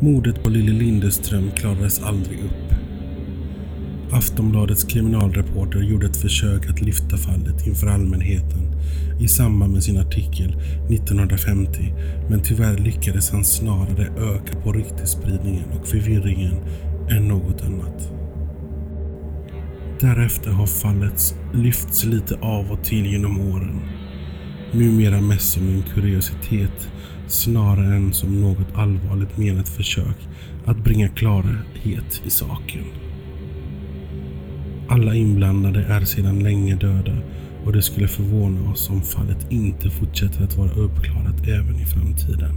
Mordet 0.00 0.42
på 0.42 0.50
Lilly 0.50 0.72
Lindeström 0.72 1.50
klarades 1.56 2.02
aldrig 2.02 2.38
upp. 2.38 2.74
Aftonbladets 4.12 4.84
kriminalreporter 4.84 5.80
gjorde 5.80 6.06
ett 6.06 6.16
försök 6.16 6.70
att 6.70 6.80
lyfta 6.80 7.16
fallet 7.16 7.66
inför 7.66 7.86
allmänheten 7.86 8.60
i 9.20 9.28
samband 9.28 9.72
med 9.72 9.82
sin 9.82 9.98
artikel 9.98 10.56
1950 10.90 11.94
men 12.30 12.42
tyvärr 12.42 12.78
lyckades 12.78 13.30
han 13.30 13.44
snarare 13.44 14.06
öka 14.06 14.60
på 14.60 14.72
ryktesspridningen 14.72 15.70
och 15.80 15.86
förvirringen 15.86 16.54
än 17.10 17.28
något 17.28 17.62
annat. 17.62 18.12
Därefter 20.00 20.50
har 20.50 20.66
fallet 20.66 21.36
lyfts 21.54 22.04
lite 22.04 22.38
av 22.40 22.70
och 22.70 22.84
till 22.84 23.06
genom 23.06 23.40
åren. 23.40 23.80
Numera 24.74 25.20
mest 25.20 25.52
som 25.52 25.68
en 25.68 25.82
kuriositet 25.82 26.88
snarare 27.26 27.96
än 27.96 28.12
som 28.12 28.40
något 28.40 28.74
allvarligt 28.74 29.36
menat 29.36 29.68
försök 29.68 30.16
att 30.64 30.84
bringa 30.84 31.08
klarhet 31.08 32.22
i 32.24 32.30
saken. 32.30 32.84
Alla 34.88 35.14
inblandade 35.14 35.84
är 35.84 36.04
sedan 36.04 36.38
länge 36.38 36.74
döda 36.74 37.16
och 37.64 37.72
det 37.72 37.82
skulle 37.82 38.08
förvåna 38.08 38.70
oss 38.70 38.90
om 38.90 39.02
fallet 39.02 39.46
inte 39.52 39.90
fortsätter 39.90 40.44
att 40.44 40.56
vara 40.56 40.72
uppklarat 40.72 41.48
även 41.48 41.76
i 41.76 41.84
framtiden. 41.84 42.54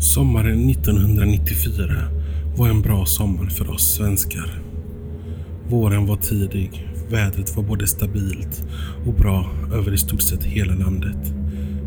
Sommaren 0.00 0.70
1994 0.70 2.20
var 2.56 2.68
en 2.68 2.82
bra 2.82 3.06
sommar 3.06 3.46
för 3.46 3.70
oss 3.70 3.94
svenskar. 3.94 4.62
Våren 5.68 6.06
var 6.06 6.16
tidig, 6.16 6.88
vädret 7.10 7.56
var 7.56 7.62
både 7.62 7.86
stabilt 7.86 8.64
och 9.06 9.14
bra 9.14 9.50
över 9.72 9.94
i 9.94 9.98
stort 9.98 10.22
sett 10.22 10.44
hela 10.44 10.74
landet. 10.74 11.34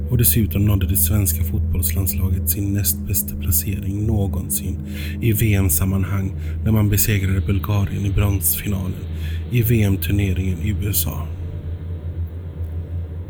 Och 0.10 0.18
dessutom 0.18 0.66
nådde 0.66 0.88
det 0.88 0.96
svenska 0.96 1.44
fotbollslandslaget 1.44 2.50
sin 2.50 2.74
näst 2.74 3.00
bästa 3.08 3.36
placering 3.36 4.08
någonsin 4.08 4.80
i 5.22 5.32
VM-sammanhang 5.32 6.36
när 6.64 6.72
man 6.72 6.90
besegrade 6.90 7.42
Bulgarien 7.42 8.06
i 8.06 8.10
bronsfinalen 8.10 9.06
i 9.52 9.62
VM-turneringen 9.62 10.58
i 10.62 10.70
USA. 10.70 11.28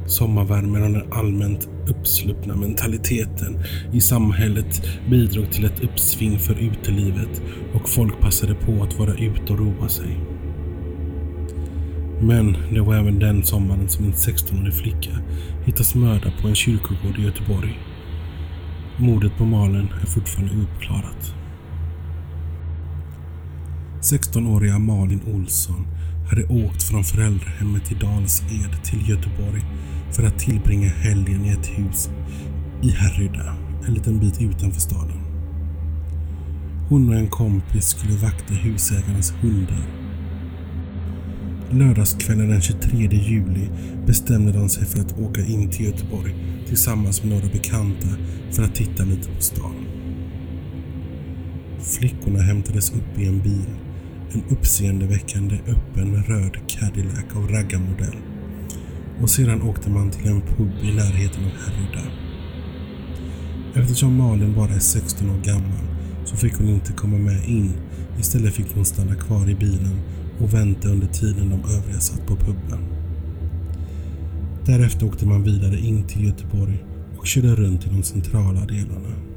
Sommarvärmen 0.06 0.84
och 0.84 0.90
den 0.90 1.14
allmänt 1.14 1.70
uppsluppna 1.88 2.56
mentaliteten 2.56 3.64
i 3.94 4.02
samhället 4.02 4.82
bidrog 5.10 5.52
till 5.52 5.66
ett 5.66 5.84
uppsving 5.84 6.40
för 6.40 6.54
utelivet 6.54 7.42
och 7.74 7.90
folk 7.90 8.20
passade 8.20 8.56
på 8.56 8.84
att 8.84 9.00
vara 9.00 9.14
ute 9.14 9.54
och 9.54 9.60
roa 9.60 9.90
sig. 9.90 10.20
Men 12.22 12.58
det 12.74 12.82
var 12.82 12.96
även 12.96 13.20
den 13.20 13.44
sommaren 13.44 13.90
som 13.90 14.06
en 14.06 14.14
16-årig 14.14 14.74
flicka 14.74 15.12
hittas 15.66 15.96
mördad 15.96 16.34
på 16.42 16.48
en 16.48 16.56
kyrkogård 16.56 17.20
i 17.20 17.24
Göteborg. 17.24 17.80
Mordet 18.98 19.38
på 19.38 19.46
Malen 19.46 19.90
är 20.02 20.06
fortfarande 20.06 20.54
ouppklarat. 20.56 21.36
16-åriga 24.02 24.80
Malin 24.80 25.22
Olsson 25.34 25.88
hade 26.30 26.44
åkt 26.44 26.84
från 26.84 27.03
föräldrahemmet 27.03 27.92
i 27.92 27.96
Dals-Ed 27.96 28.84
till 28.84 29.10
Göteborg 29.10 29.62
för 30.12 30.24
att 30.24 30.39
tillbringa 30.39 30.89
helgen 30.89 31.46
i 31.46 31.50
ett 31.50 31.68
hus 31.68 32.10
i 32.82 32.89
Härryda, 32.89 33.56
en 33.88 33.94
liten 33.94 34.20
bit 34.20 34.42
utanför 34.42 34.82
staden. 34.82 35.20
Hon 36.89 37.10
och 37.10 37.15
en 37.15 37.27
kompis 37.27 37.86
skulle 37.86 38.18
vakta 38.18 38.53
husägarens 38.53 39.34
hundar. 39.42 39.86
Lördagskvällen 41.72 42.50
den 42.50 42.62
23 42.62 43.08
juli 43.12 43.70
bestämde 44.06 44.51
de 44.51 44.70
sig 44.70 44.86
för 44.86 45.00
att 45.00 45.20
åka 45.20 45.42
in 45.42 45.70
till 45.70 45.86
Göteborg 45.86 46.36
tillsammans 46.68 47.24
med 47.24 47.32
några 47.32 47.48
bekanta 47.48 48.08
för 48.51 48.63
att 48.63 48.75
titta 48.75 49.03
lite 49.03 49.30
på 49.30 49.42
stan. 49.42 49.86
Flickorna 51.80 52.42
hämtades 52.42 52.92
upp 52.92 53.20
i 53.20 53.25
en 53.25 53.42
bil 53.42 53.68
en 54.34 54.44
uppseendeväckande 54.50 55.56
öppen 55.68 56.24
röd 56.24 56.58
Cadillac 56.68 57.25
av 57.36 57.48
raggarmodell. 57.48 58.16
Och 59.22 59.30
sedan 59.30 59.62
åkte 59.62 59.90
man 59.90 60.12
till 60.12 60.28
en 60.28 60.42
pub 60.42 60.72
i 60.82 60.96
närheten 60.96 61.44
av 61.46 61.52
Härryda. 61.52 62.10
Eftersom 63.75 64.18
Malin 64.18 64.56
bara 64.56 64.74
är 64.74 64.80
16 64.80 65.30
år 65.30 65.42
gammal 65.44 65.84
så 66.25 66.36
fick 66.36 66.54
hon 66.54 66.70
inte 66.70 66.94
komma 66.94 67.18
med 67.18 67.50
in. 67.50 67.74
Istället 68.20 68.54
fick 68.54 68.75
hon 68.75 68.86
stanna 68.86 69.16
kvar 69.16 69.50
i 69.50 69.56
bilen 69.56 70.02
och 70.40 70.54
vänta 70.54 70.90
under 70.90 71.08
tiden 71.08 71.50
de 71.50 71.75
övriga 71.75 72.00
satt 72.00 72.28
på 72.28 72.36
puben. 72.36 72.80
Därefter 74.66 75.06
åkte 75.06 75.25
man 75.25 75.44
vidare 75.44 75.80
in 75.80 76.08
till 76.08 76.25
Göteborg 76.25 76.84
och 77.18 77.28
körde 77.28 77.56
runt 77.56 77.86
i 77.86 77.90
de 77.90 78.04
centrala 78.04 78.66
delarna. 78.66 79.33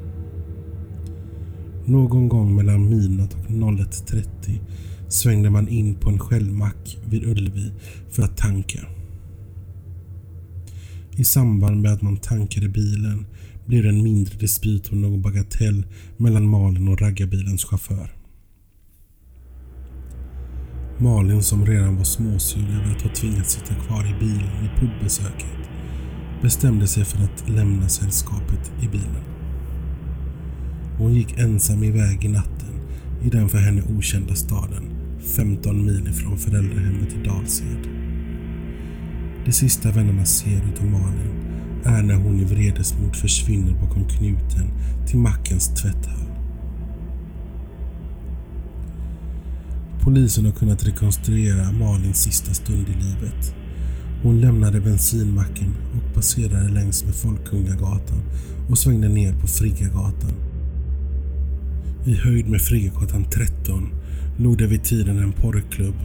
Någon 1.87 2.29
gång 2.29 2.55
mellan 2.55 2.89
midnatt 2.89 3.33
och 3.33 3.51
01.30 3.51 4.59
svängde 5.07 5.49
man 5.49 5.67
in 5.67 5.95
på 5.95 6.09
en 6.09 6.19
självmack 6.19 6.97
vid 7.09 7.25
Ullevi 7.25 7.71
för 8.11 8.23
att 8.23 8.37
tanka. 8.37 8.79
I 11.17 11.23
samband 11.23 11.81
med 11.81 11.93
att 11.93 12.01
man 12.01 12.17
tankade 12.17 12.69
bilen 12.69 13.25
blev 13.65 13.83
det 13.83 13.89
en 13.89 14.03
mindre 14.03 14.37
dispyt 14.37 14.91
om 14.91 15.01
någon 15.01 15.21
bagatell 15.21 15.85
mellan 16.17 16.49
Malin 16.49 16.87
och 16.87 17.01
raggarbilens 17.01 17.65
chaufför. 17.65 18.11
Malin 20.97 21.43
som 21.43 21.65
redan 21.65 21.97
var 21.97 22.03
småsur 22.03 22.69
över 22.69 22.95
att 22.95 23.01
ha 23.01 23.09
tvingats 23.09 23.53
sitta 23.53 23.75
kvar 23.75 24.05
i 24.05 24.19
bilen 24.19 24.61
vid 24.61 24.71
pubbesöket 24.79 25.69
bestämde 26.41 26.87
sig 26.87 27.05
för 27.05 27.23
att 27.23 27.49
lämna 27.49 27.89
sällskapet 27.89 28.71
i 28.81 28.87
bilen. 28.87 29.36
Hon 30.97 31.13
gick 31.13 31.39
ensam 31.39 31.83
iväg 31.83 32.25
i 32.25 32.27
natten 32.27 32.73
i 33.23 33.29
den 33.29 33.49
för 33.49 33.57
henne 33.57 33.81
okända 33.97 34.35
staden 34.35 34.83
15 35.35 35.85
mil 35.85 36.07
ifrån 36.07 36.37
föräldrahemmet 36.37 37.13
i 37.13 37.27
Dalsed. 37.27 37.87
Det 39.45 39.51
sista 39.51 39.91
vännerna 39.91 40.25
ser 40.25 40.61
utav 40.73 40.85
Malin 40.85 41.33
är 41.83 42.03
när 42.03 42.15
hon 42.15 42.39
i 42.39 42.43
vredesmod 42.43 43.15
försvinner 43.15 43.73
bakom 43.73 44.05
knuten 44.05 44.67
till 45.07 45.19
mackens 45.19 45.67
tvätthall. 45.67 46.27
Polisen 50.01 50.45
har 50.45 50.51
kunnat 50.51 50.87
rekonstruera 50.87 51.71
Malins 51.71 52.23
sista 52.23 52.53
stund 52.53 52.87
i 52.89 52.93
livet 52.93 53.55
Hon 54.23 54.41
lämnade 54.41 54.81
bensinmacken 54.81 55.75
och 55.95 56.13
passerade 56.15 56.69
längs 56.69 57.05
med 57.05 57.15
Folkungagatan 57.15 58.21
och 58.69 58.77
svängde 58.77 59.07
ner 59.09 59.33
på 59.33 59.47
Friggagatan. 59.47 60.46
I 62.07 62.15
höjd 62.15 62.49
med 62.49 62.61
Friggagatan 62.61 63.25
13 63.25 63.89
låg 64.37 64.57
det 64.57 64.67
vid 64.67 64.83
tiden 64.83 65.17
en 65.17 65.31
porrklubb 65.31 65.95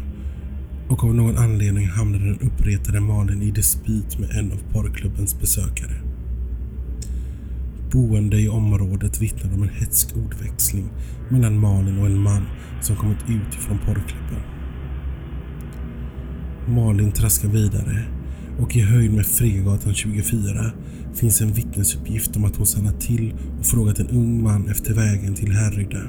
och 0.89 1.05
av 1.05 1.15
någon 1.15 1.37
anledning 1.37 1.87
hamnade 1.89 2.25
den 2.25 2.39
uppretade 2.41 3.01
Malin 3.01 3.43
i 3.43 3.51
dispyt 3.51 4.19
med 4.19 4.31
en 4.31 4.53
av 4.53 4.73
porrklubbens 4.73 5.41
besökare. 5.41 6.01
Boende 7.93 8.41
i 8.41 8.49
området 8.49 9.23
vittnade 9.23 9.55
om 9.55 9.63
en 9.63 9.69
hetsk 9.69 10.17
ordväxling 10.17 10.91
mellan 11.29 11.59
Malin 11.59 11.99
och 11.99 12.07
en 12.07 12.19
man 12.19 12.43
som 12.81 12.97
kommit 12.97 13.23
ut 13.29 13.55
från 13.55 13.79
porrklubben. 13.79 14.43
Malin 16.69 17.13
traskar 17.13 17.49
vidare 17.49 18.05
och 18.59 18.77
i 18.77 18.81
höjd 18.81 19.13
med 19.13 19.27
Fregatan 19.27 19.95
24 19.95 20.73
finns 21.15 21.41
en 21.41 21.53
vittnesuppgift 21.53 22.37
om 22.37 22.45
att 22.45 22.57
hon 22.57 22.67
stannat 22.67 23.01
till 23.01 23.35
och 23.59 23.67
frågat 23.67 23.99
en 23.99 24.09
ung 24.09 24.43
man 24.43 24.69
efter 24.69 24.95
vägen 24.95 25.35
till 25.35 25.53
Härryda. 25.53 26.03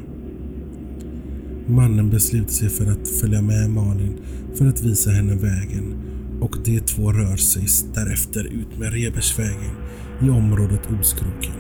Mannen 1.67 2.09
beslutar 2.09 2.51
sig 2.51 2.69
för 2.69 2.91
att 2.91 3.07
följa 3.07 3.41
med 3.41 3.69
Malin 3.69 4.17
för 4.55 4.67
att 4.67 4.81
visa 4.81 5.11
henne 5.11 5.35
vägen 5.35 5.95
och 6.41 6.57
de 6.65 6.79
två 6.79 7.11
rör 7.11 7.35
sig 7.35 7.65
därefter 7.93 8.43
ut 8.43 8.79
med 8.79 8.93
Rebersvägen 8.93 9.75
i 10.21 10.29
området 10.29 10.81
Oskroken. 10.99 11.53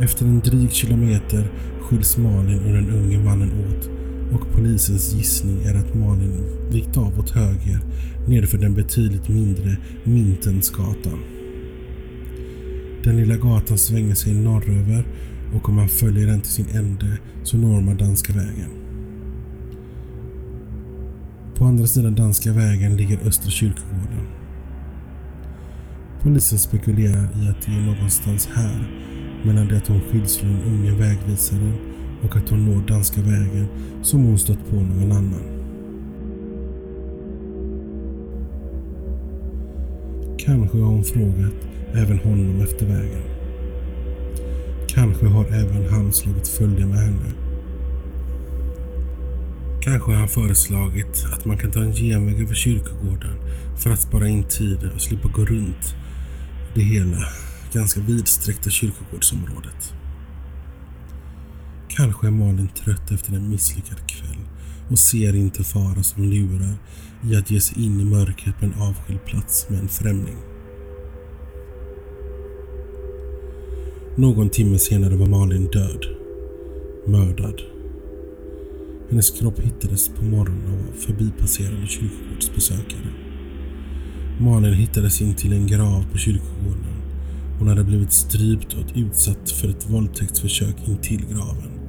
Efter 0.00 0.26
en 0.26 0.40
dryg 0.40 0.72
kilometer 0.72 1.52
skiljs 1.80 2.16
Malin 2.16 2.64
och 2.64 2.72
den 2.72 2.90
unge 2.90 3.18
mannen 3.18 3.50
åt 3.66 3.90
och 4.32 4.52
polisens 4.52 5.14
gissning 5.14 5.62
är 5.64 5.74
att 5.74 5.94
Malin 5.94 6.44
vikt 6.70 6.96
av 6.96 7.18
åt 7.18 7.30
höger 7.30 7.80
nedför 8.26 8.58
den 8.58 8.74
betydligt 8.74 9.28
mindre 9.28 9.76
Mintensgatan. 10.04 11.18
Den 13.04 13.16
lilla 13.16 13.36
gatan 13.36 13.78
svänger 13.78 14.14
sig 14.14 14.34
norröver 14.34 15.04
och 15.54 15.68
om 15.68 15.74
man 15.74 15.88
följer 15.88 16.26
den 16.26 16.40
till 16.40 16.52
sin 16.52 16.68
ände 16.72 17.18
så 17.42 17.56
når 17.56 17.80
man 17.80 17.96
Danska 17.96 18.32
vägen. 18.32 18.70
På 21.54 21.64
andra 21.64 21.86
sidan 21.86 22.14
Danska 22.14 22.52
vägen 22.52 22.96
ligger 22.96 23.18
Östra 23.26 23.50
kyrkogården. 23.50 24.26
Polisen 26.22 26.58
spekulerar 26.58 27.28
i 27.42 27.48
att 27.48 27.66
det 27.66 27.72
är 27.72 27.94
någonstans 27.94 28.48
här 28.54 28.90
mellan 29.44 29.68
det 29.68 29.76
att 29.76 29.88
hon 29.88 30.00
skilslår 30.00 30.48
den 30.48 30.62
unge 30.62 30.90
vägvisaren 30.90 31.74
och 32.22 32.36
att 32.36 32.48
hon 32.48 32.64
når 32.64 32.82
Danska 32.88 33.20
vägen 33.20 33.66
som 34.02 34.24
hon 34.24 34.38
stött 34.38 34.70
på 34.70 34.76
någon 34.76 35.12
annan. 35.12 35.60
Kanske 40.38 40.78
har 40.78 40.86
hon 40.86 41.04
frågat 41.04 41.54
även 41.94 42.18
honom 42.18 42.60
efter 42.62 42.86
vägen. 42.86 43.22
Kanske 44.88 45.26
har 45.26 45.44
även 45.44 45.90
han 45.90 46.12
slagit 46.12 46.48
följe 46.48 46.86
med 46.86 46.98
henne. 46.98 47.30
Kanske 49.82 50.10
har 50.10 50.18
han 50.18 50.28
föreslagit 50.28 51.26
att 51.32 51.44
man 51.44 51.58
kan 51.58 51.70
ta 51.70 51.80
en 51.80 51.92
genväg 51.92 52.40
över 52.40 52.54
kyrkogården 52.54 53.36
för 53.78 53.90
att 53.90 54.00
spara 54.00 54.28
in 54.28 54.44
tid 54.44 54.90
och 54.94 55.00
slippa 55.00 55.28
gå 55.28 55.44
runt 55.44 55.94
det 56.74 56.82
hela 56.82 57.26
ganska 57.72 58.00
vidsträckta 58.00 58.70
kyrkogårdsområdet. 58.70 59.99
Kanske 61.96 62.26
är 62.26 62.30
Malin 62.30 62.68
trött 62.68 63.10
efter 63.10 63.32
en 63.32 63.50
misslyckad 63.50 64.06
kväll 64.06 64.38
och 64.90 64.98
ser 64.98 65.36
inte 65.36 65.64
fara 65.64 66.02
som 66.02 66.22
lurar 66.22 66.74
i 67.30 67.36
att 67.36 67.50
ge 67.50 67.60
sig 67.60 67.84
in 67.84 68.00
i 68.00 68.04
mörkret 68.04 68.58
på 68.58 68.64
en 68.64 68.74
avskild 68.74 69.24
plats 69.24 69.66
med 69.68 69.78
en 69.78 69.88
främling. 69.88 70.36
Någon 74.16 74.50
timme 74.50 74.78
senare 74.78 75.16
var 75.16 75.26
Malin 75.26 75.70
död. 75.70 76.06
Mördad. 77.06 77.60
Hennes 79.10 79.30
kropp 79.30 79.60
hittades 79.60 80.08
på 80.08 80.24
morgonen 80.24 80.88
av 80.88 81.00
förbipasserande 81.00 81.86
kyrkogårdsbesökare. 81.86 83.10
Malin 84.40 84.74
hittades 84.74 85.20
in 85.20 85.34
till 85.34 85.52
en 85.52 85.66
grav 85.66 86.04
på 86.12 86.18
kyrkogården. 86.18 87.02
Hon 87.58 87.68
hade 87.68 87.84
blivit 87.84 88.12
strypt 88.12 88.74
och 88.74 88.92
utsatt 88.94 89.50
för 89.50 89.68
ett 89.68 89.90
våldtäktsförsök 89.90 90.76
intill 90.88 91.26
graven 91.26 91.79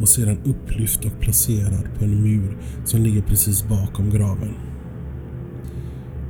och 0.00 0.08
sedan 0.08 0.38
upplyft 0.44 1.04
och 1.04 1.20
placerad 1.20 1.88
på 1.98 2.04
en 2.04 2.22
mur 2.22 2.56
som 2.84 3.02
ligger 3.02 3.22
precis 3.22 3.68
bakom 3.68 4.10
graven. 4.10 4.54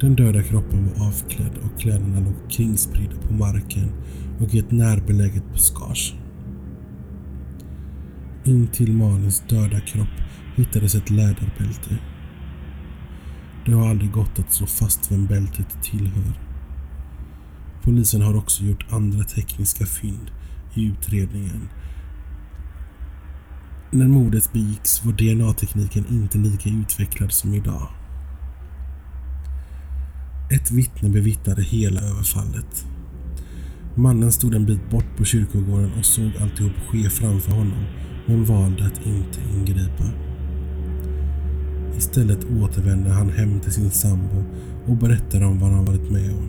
Den 0.00 0.16
döda 0.16 0.42
kroppen 0.42 0.88
var 0.88 1.06
avklädd 1.06 1.52
och 1.64 1.80
kläderna 1.80 2.20
låg 2.20 2.50
kringspridda 2.50 3.16
på 3.28 3.34
marken 3.34 3.92
och 4.40 4.54
i 4.54 4.58
ett 4.58 4.70
närbeläget 4.70 5.52
buskage. 5.52 6.14
In 8.44 8.66
till 8.66 8.92
Malins 8.92 9.42
döda 9.48 9.80
kropp 9.80 10.08
hittades 10.56 10.94
ett 10.94 11.10
läderbälte. 11.10 11.98
Det 13.66 13.72
har 13.72 13.88
aldrig 13.88 14.12
gått 14.12 14.38
att 14.38 14.52
slå 14.52 14.66
fast 14.66 15.12
vem 15.12 15.26
bältet 15.26 15.82
tillhör. 15.82 16.40
Polisen 17.82 18.22
har 18.22 18.36
också 18.36 18.64
gjort 18.64 18.86
andra 18.92 19.24
tekniska 19.24 19.86
fynd 19.86 20.30
i 20.74 20.84
utredningen. 20.84 21.68
När 23.90 24.08
mordet 24.08 24.52
begicks 24.52 25.04
var 25.04 25.12
DNA-tekniken 25.12 26.04
inte 26.10 26.38
lika 26.38 26.70
utvecklad 26.70 27.32
som 27.32 27.54
idag. 27.54 27.88
Ett 30.50 30.70
vittne 30.70 31.08
bevittnade 31.08 31.62
hela 31.62 32.00
överfallet. 32.00 32.86
Mannen 33.94 34.32
stod 34.32 34.54
en 34.54 34.66
bit 34.66 34.90
bort 34.90 35.16
på 35.16 35.24
kyrkogården 35.24 35.92
och 35.98 36.04
såg 36.04 36.30
alltihop 36.40 36.72
ske 36.88 37.10
framför 37.10 37.52
honom 37.52 37.84
men 38.26 38.44
valde 38.44 38.86
att 38.86 39.06
inte 39.06 39.40
ingripa. 39.54 40.04
Istället 41.96 42.44
återvände 42.44 43.10
han 43.10 43.30
hem 43.30 43.60
till 43.60 43.72
sin 43.72 43.90
sambo 43.90 44.44
och 44.86 44.96
berättade 44.96 45.46
om 45.46 45.58
vad 45.58 45.70
han 45.70 45.84
varit 45.84 46.10
med 46.10 46.30
om. 46.30 46.48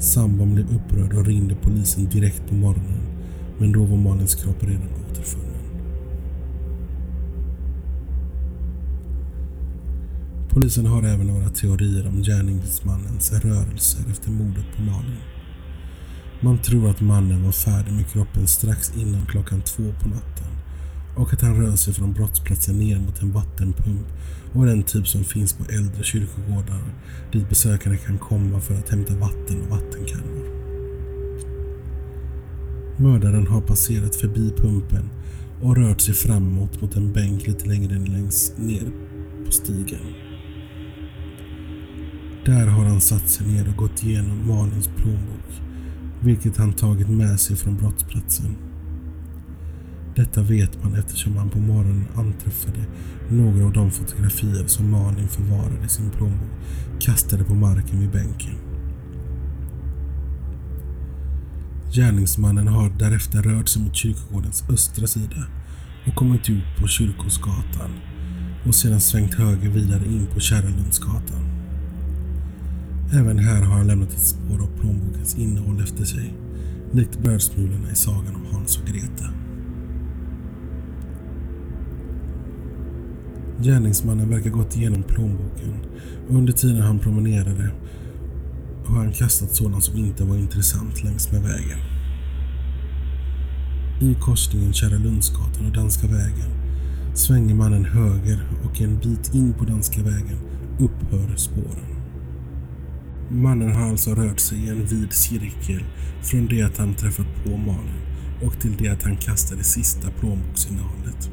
Sambon 0.00 0.54
blev 0.54 0.66
upprörd 0.74 1.14
och 1.14 1.26
ringde 1.26 1.54
polisen 1.54 2.08
direkt 2.08 2.48
på 2.48 2.54
morgonen 2.54 3.02
men 3.58 3.72
då 3.72 3.84
var 3.84 3.96
Malins 3.96 4.34
kropp 4.34 4.62
redan 4.62 4.88
återfunnen. 5.10 5.51
Polisen 10.54 10.86
har 10.86 11.02
även 11.02 11.26
några 11.26 11.50
teorier 11.50 12.08
om 12.08 12.22
gärningsmannens 12.22 13.32
rörelser 13.32 14.04
efter 14.10 14.30
mordet 14.30 14.64
på 14.76 14.82
Malin. 14.82 15.16
Man 16.40 16.58
tror 16.58 16.90
att 16.90 17.00
mannen 17.00 17.44
var 17.44 17.52
färdig 17.52 17.92
med 17.92 18.08
kroppen 18.08 18.46
strax 18.46 18.92
innan 18.96 19.26
klockan 19.26 19.62
två 19.62 19.82
på 19.82 20.08
natten 20.08 20.46
och 21.16 21.32
att 21.32 21.40
han 21.40 21.56
rör 21.56 21.76
sig 21.76 21.94
från 21.94 22.12
brottsplatsen 22.12 22.78
ner 22.78 22.98
mot 22.98 23.22
en 23.22 23.32
vattenpump 23.32 24.06
och 24.52 24.66
den 24.66 24.82
typ 24.82 25.08
som 25.08 25.24
finns 25.24 25.52
på 25.52 25.64
äldre 25.72 26.04
kyrkogårdar 26.04 26.82
dit 27.32 27.48
besökare 27.48 27.96
kan 27.96 28.18
komma 28.18 28.60
för 28.60 28.74
att 28.74 28.88
hämta 28.88 29.14
vatten 29.14 29.62
och 29.62 29.70
vattenkannor. 29.70 30.62
Mördaren 32.96 33.46
har 33.46 33.60
passerat 33.60 34.16
förbi 34.16 34.52
pumpen 34.56 35.10
och 35.62 35.76
rört 35.76 36.00
sig 36.00 36.14
framåt 36.14 36.80
mot 36.80 36.96
en 36.96 37.12
bänk 37.12 37.46
lite 37.46 37.66
längre 37.66 37.98
längst 37.98 38.58
ner 38.58 38.92
på 39.46 39.52
stigen. 39.52 40.31
Där 42.44 42.66
har 42.66 42.84
han 42.84 43.00
satt 43.00 43.28
sig 43.28 43.46
ner 43.46 43.68
och 43.68 43.76
gått 43.76 44.04
igenom 44.04 44.48
Malins 44.48 44.88
plånbok, 44.96 45.62
vilket 46.20 46.56
han 46.56 46.72
tagit 46.72 47.08
med 47.08 47.40
sig 47.40 47.56
från 47.56 47.76
brottsplatsen. 47.76 48.56
Detta 50.16 50.42
vet 50.42 50.84
man 50.84 50.94
eftersom 50.94 51.34
man 51.34 51.50
på 51.50 51.58
morgonen 51.58 52.06
anträffade 52.14 52.86
några 53.30 53.64
av 53.64 53.72
de 53.72 53.90
fotografier 53.90 54.66
som 54.66 54.90
Malin 54.90 55.28
förvarade 55.28 55.84
i 55.84 55.88
sin 55.88 56.10
plånbok 56.10 56.50
kastade 57.00 57.44
på 57.44 57.54
marken 57.54 58.00
vid 58.00 58.10
bänken. 58.10 58.54
Gärningsmannen 61.92 62.68
har 62.68 62.90
därefter 62.98 63.42
rört 63.42 63.68
sig 63.68 63.82
mot 63.82 63.96
kyrkogårdens 63.96 64.64
östra 64.70 65.06
sida 65.06 65.46
och 66.06 66.14
kommit 66.14 66.50
ut 66.50 66.64
på 66.80 66.88
Kyrkosgatan 66.88 67.90
och 68.66 68.74
sedan 68.74 69.00
svängt 69.00 69.34
höger 69.34 69.70
vidare 69.70 70.04
in 70.04 70.26
på 70.34 70.40
Kärralundsgatan. 70.40 71.51
Även 73.14 73.38
här 73.38 73.62
har 73.62 73.76
han 73.76 73.86
lämnat 73.86 74.12
ett 74.12 74.18
spår 74.18 74.62
av 74.62 74.80
plånbokens 74.80 75.38
innehåll 75.38 75.80
efter 75.82 76.04
sig, 76.04 76.34
likt 76.92 77.18
brödsmulorna 77.18 77.90
i 77.92 77.94
sagan 77.94 78.34
om 78.34 78.46
Hans 78.52 78.78
och 78.78 78.86
Greta. 78.86 79.24
Gärningsmannen 83.62 84.30
verkar 84.30 84.50
gått 84.50 84.76
igenom 84.76 85.02
plånboken 85.02 85.74
och 86.28 86.34
under 86.34 86.52
tiden 86.52 86.80
han 86.80 86.98
promenerade 86.98 87.70
har 88.86 88.96
han 88.96 89.12
kastat 89.12 89.54
sådant 89.54 89.84
som 89.84 89.96
inte 89.96 90.24
var 90.24 90.36
intressant 90.36 91.04
längs 91.04 91.32
med 91.32 91.42
vägen. 91.42 91.78
I 94.00 94.14
korsningen 94.20 94.72
Kärralundsgatan 94.72 95.66
och 95.66 95.72
Danska 95.72 96.06
vägen 96.06 96.50
svänger 97.14 97.54
mannen 97.54 97.84
höger 97.84 98.42
och 98.64 98.80
en 98.80 98.98
bit 98.98 99.34
in 99.34 99.52
på 99.52 99.64
Danska 99.64 100.02
vägen 100.02 100.38
upphör 100.78 101.36
spåren. 101.36 101.91
Mannen 103.34 103.72
har 103.72 103.88
alltså 103.88 104.14
rört 104.14 104.40
sig 104.40 104.58
i 104.58 104.68
en 104.68 104.86
vid 104.86 105.12
cirkel 105.12 105.84
från 106.22 106.46
det 106.46 106.62
att 106.62 106.78
han 106.78 106.94
träffat 106.94 107.44
på 107.44 107.50
Malin 107.56 108.02
och 108.42 108.60
till 108.60 108.76
det 108.76 108.88
att 108.88 109.02
han 109.02 109.16
kastade 109.16 109.64
sista 109.64 110.10
plånboksinnehållet. 110.10 111.30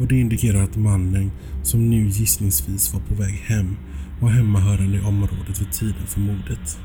Och 0.00 0.06
det 0.06 0.20
indikerar 0.20 0.62
att 0.62 0.76
mannen, 0.76 1.30
som 1.62 1.90
nu 1.90 2.08
gissningsvis 2.08 2.94
var 2.94 3.00
på 3.00 3.14
väg 3.14 3.32
hem, 3.32 3.76
var 4.20 4.30
hemmahörande 4.30 4.98
i 4.98 5.00
området 5.00 5.60
vid 5.60 5.72
tiden 5.72 6.06
för 6.06 6.20
mordet. 6.20 6.78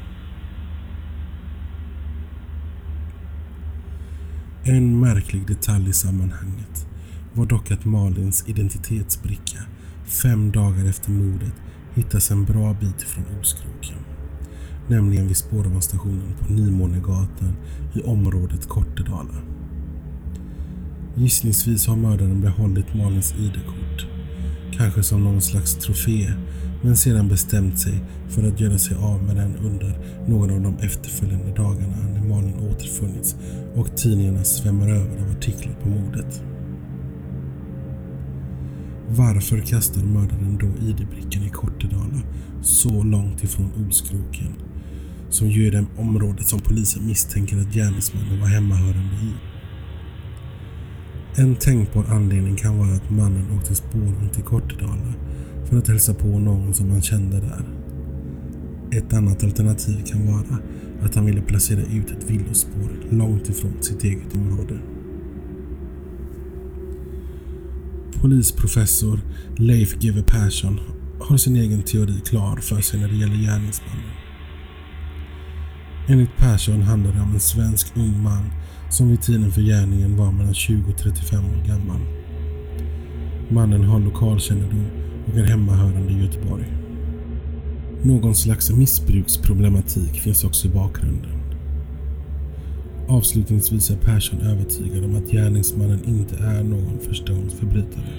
En 4.63 4.99
märklig 4.99 5.47
detalj 5.47 5.89
i 5.89 5.93
sammanhanget 5.93 6.87
var 7.33 7.45
dock 7.45 7.71
att 7.71 7.85
Malins 7.85 8.43
identitetsbricka 8.47 9.59
fem 10.05 10.51
dagar 10.51 10.85
efter 10.85 11.11
mordet 11.11 11.53
hittas 11.95 12.31
en 12.31 12.45
bra 12.45 12.73
bit 12.73 13.01
ifrån 13.01 13.25
Oskroken. 13.41 13.97
Nämligen 14.87 15.27
vid 15.27 15.37
spårvagnsstationen 15.37 16.33
på 16.39 16.53
Nymånegatan 16.53 17.53
i 17.93 18.01
området 18.01 18.67
Kortedala. 18.67 19.41
Gissningsvis 21.15 21.87
har 21.87 21.95
mördaren 21.95 22.41
behållit 22.41 22.93
Malins 22.93 23.33
ID-kort. 23.33 24.07
Kanske 24.77 25.03
som 25.03 25.23
någon 25.23 25.41
slags 25.41 25.75
trofé 25.75 26.33
men 26.81 26.97
sedan 26.97 27.27
bestämt 27.27 27.79
sig 27.79 28.03
för 28.29 28.47
att 28.47 28.59
göra 28.59 28.77
sig 28.77 28.97
av 28.97 29.23
med 29.23 29.35
den 29.35 29.55
under 29.55 29.99
någon 30.27 30.51
av 30.51 30.61
de 30.61 30.77
efterföljande 30.85 31.53
dagarna 31.53 31.95
när 32.13 32.23
Malin 32.29 32.69
återfunnits 32.71 33.35
och 33.75 33.97
tidningarna 33.97 34.43
svämmar 34.43 34.89
över 34.89 35.21
av 35.21 35.31
artiklar 35.37 35.73
på 35.83 35.89
mordet. 35.89 36.50
Varför 39.15 39.57
kastar 39.57 40.01
mördaren 40.01 40.57
då 40.61 40.85
ID-brickan 40.85 41.43
i 41.43 41.49
Kortedala 41.49 42.21
så 42.61 43.03
långt 43.03 43.43
ifrån 43.43 43.71
Olskroken? 43.85 44.53
Som 45.29 45.49
ju 45.49 45.67
är 45.67 45.71
det 45.71 45.85
området 45.97 46.47
som 46.47 46.59
polisen 46.59 47.07
misstänker 47.07 47.57
att 47.57 47.73
gärningsmannen 47.73 48.39
var 48.39 48.47
hemmahörande 48.47 49.15
i. 49.23 49.33
En 51.41 51.55
tänkbar 51.55 52.05
anledning 52.09 52.55
kan 52.55 52.77
vara 52.77 52.93
att 52.95 53.09
mannen 53.09 53.57
åkte 53.57 53.75
spårvagn 53.75 54.29
till 54.29 54.43
Kortedala 54.43 55.13
för 55.69 55.77
att 55.77 55.87
hälsa 55.87 56.13
på 56.13 56.27
någon 56.27 56.73
som 56.73 56.91
han 56.91 57.01
kände 57.01 57.39
där. 57.39 57.65
Ett 58.91 59.13
annat 59.13 59.43
alternativ 59.43 60.03
kan 60.05 60.27
vara 60.27 60.57
att 61.01 61.15
han 61.15 61.25
ville 61.25 61.41
placera 61.41 61.81
ut 61.81 62.11
ett 62.11 62.29
villospår 62.29 62.89
långt 63.09 63.49
ifrån 63.49 63.73
sitt 63.81 64.03
eget 64.03 64.35
område. 64.35 64.79
Polisprofessor 68.21 69.19
Leif 69.57 69.99
GW 69.99 70.21
Persson 70.21 70.79
har 71.19 71.37
sin 71.37 71.55
egen 71.55 71.83
teori 71.83 72.21
klar 72.25 72.57
för 72.57 72.81
sig 72.81 72.99
när 72.99 73.07
det 73.07 73.15
gäller 73.15 73.35
gärningsmannen. 73.35 74.11
Enligt 76.07 76.37
Persson 76.37 76.81
handlar 76.81 77.13
det 77.13 77.21
om 77.21 77.33
en 77.33 77.39
svensk 77.39 77.87
ung 77.95 78.23
man 78.23 78.51
som 78.89 79.09
vid 79.09 79.21
tiden 79.21 79.51
för 79.51 79.61
gärningen 79.61 80.17
var 80.17 80.31
mellan 80.31 80.53
20 80.53 80.91
och 80.91 80.97
35 80.97 81.45
år 81.45 81.67
gammal. 81.67 81.99
Mannen 83.49 83.83
har 83.83 83.99
lokalkännedom 83.99 84.85
och 85.27 85.37
är 85.39 85.43
hemmahörande 85.43 86.13
i 86.13 86.25
Göteborg. 86.25 86.65
Någon 88.03 88.35
slags 88.35 88.71
missbruksproblematik 88.71 90.21
finns 90.21 90.43
också 90.43 90.67
i 90.67 90.71
bakgrunden. 90.71 91.40
Avslutningsvis 93.07 93.89
är 93.89 93.95
Persson 93.95 94.41
övertygad 94.41 95.05
om 95.05 95.15
att 95.15 95.31
gärningsmannen 95.31 96.03
inte 96.03 96.35
är 96.35 96.63
någon 96.63 96.99
förståndsförbrytare. 96.99 98.13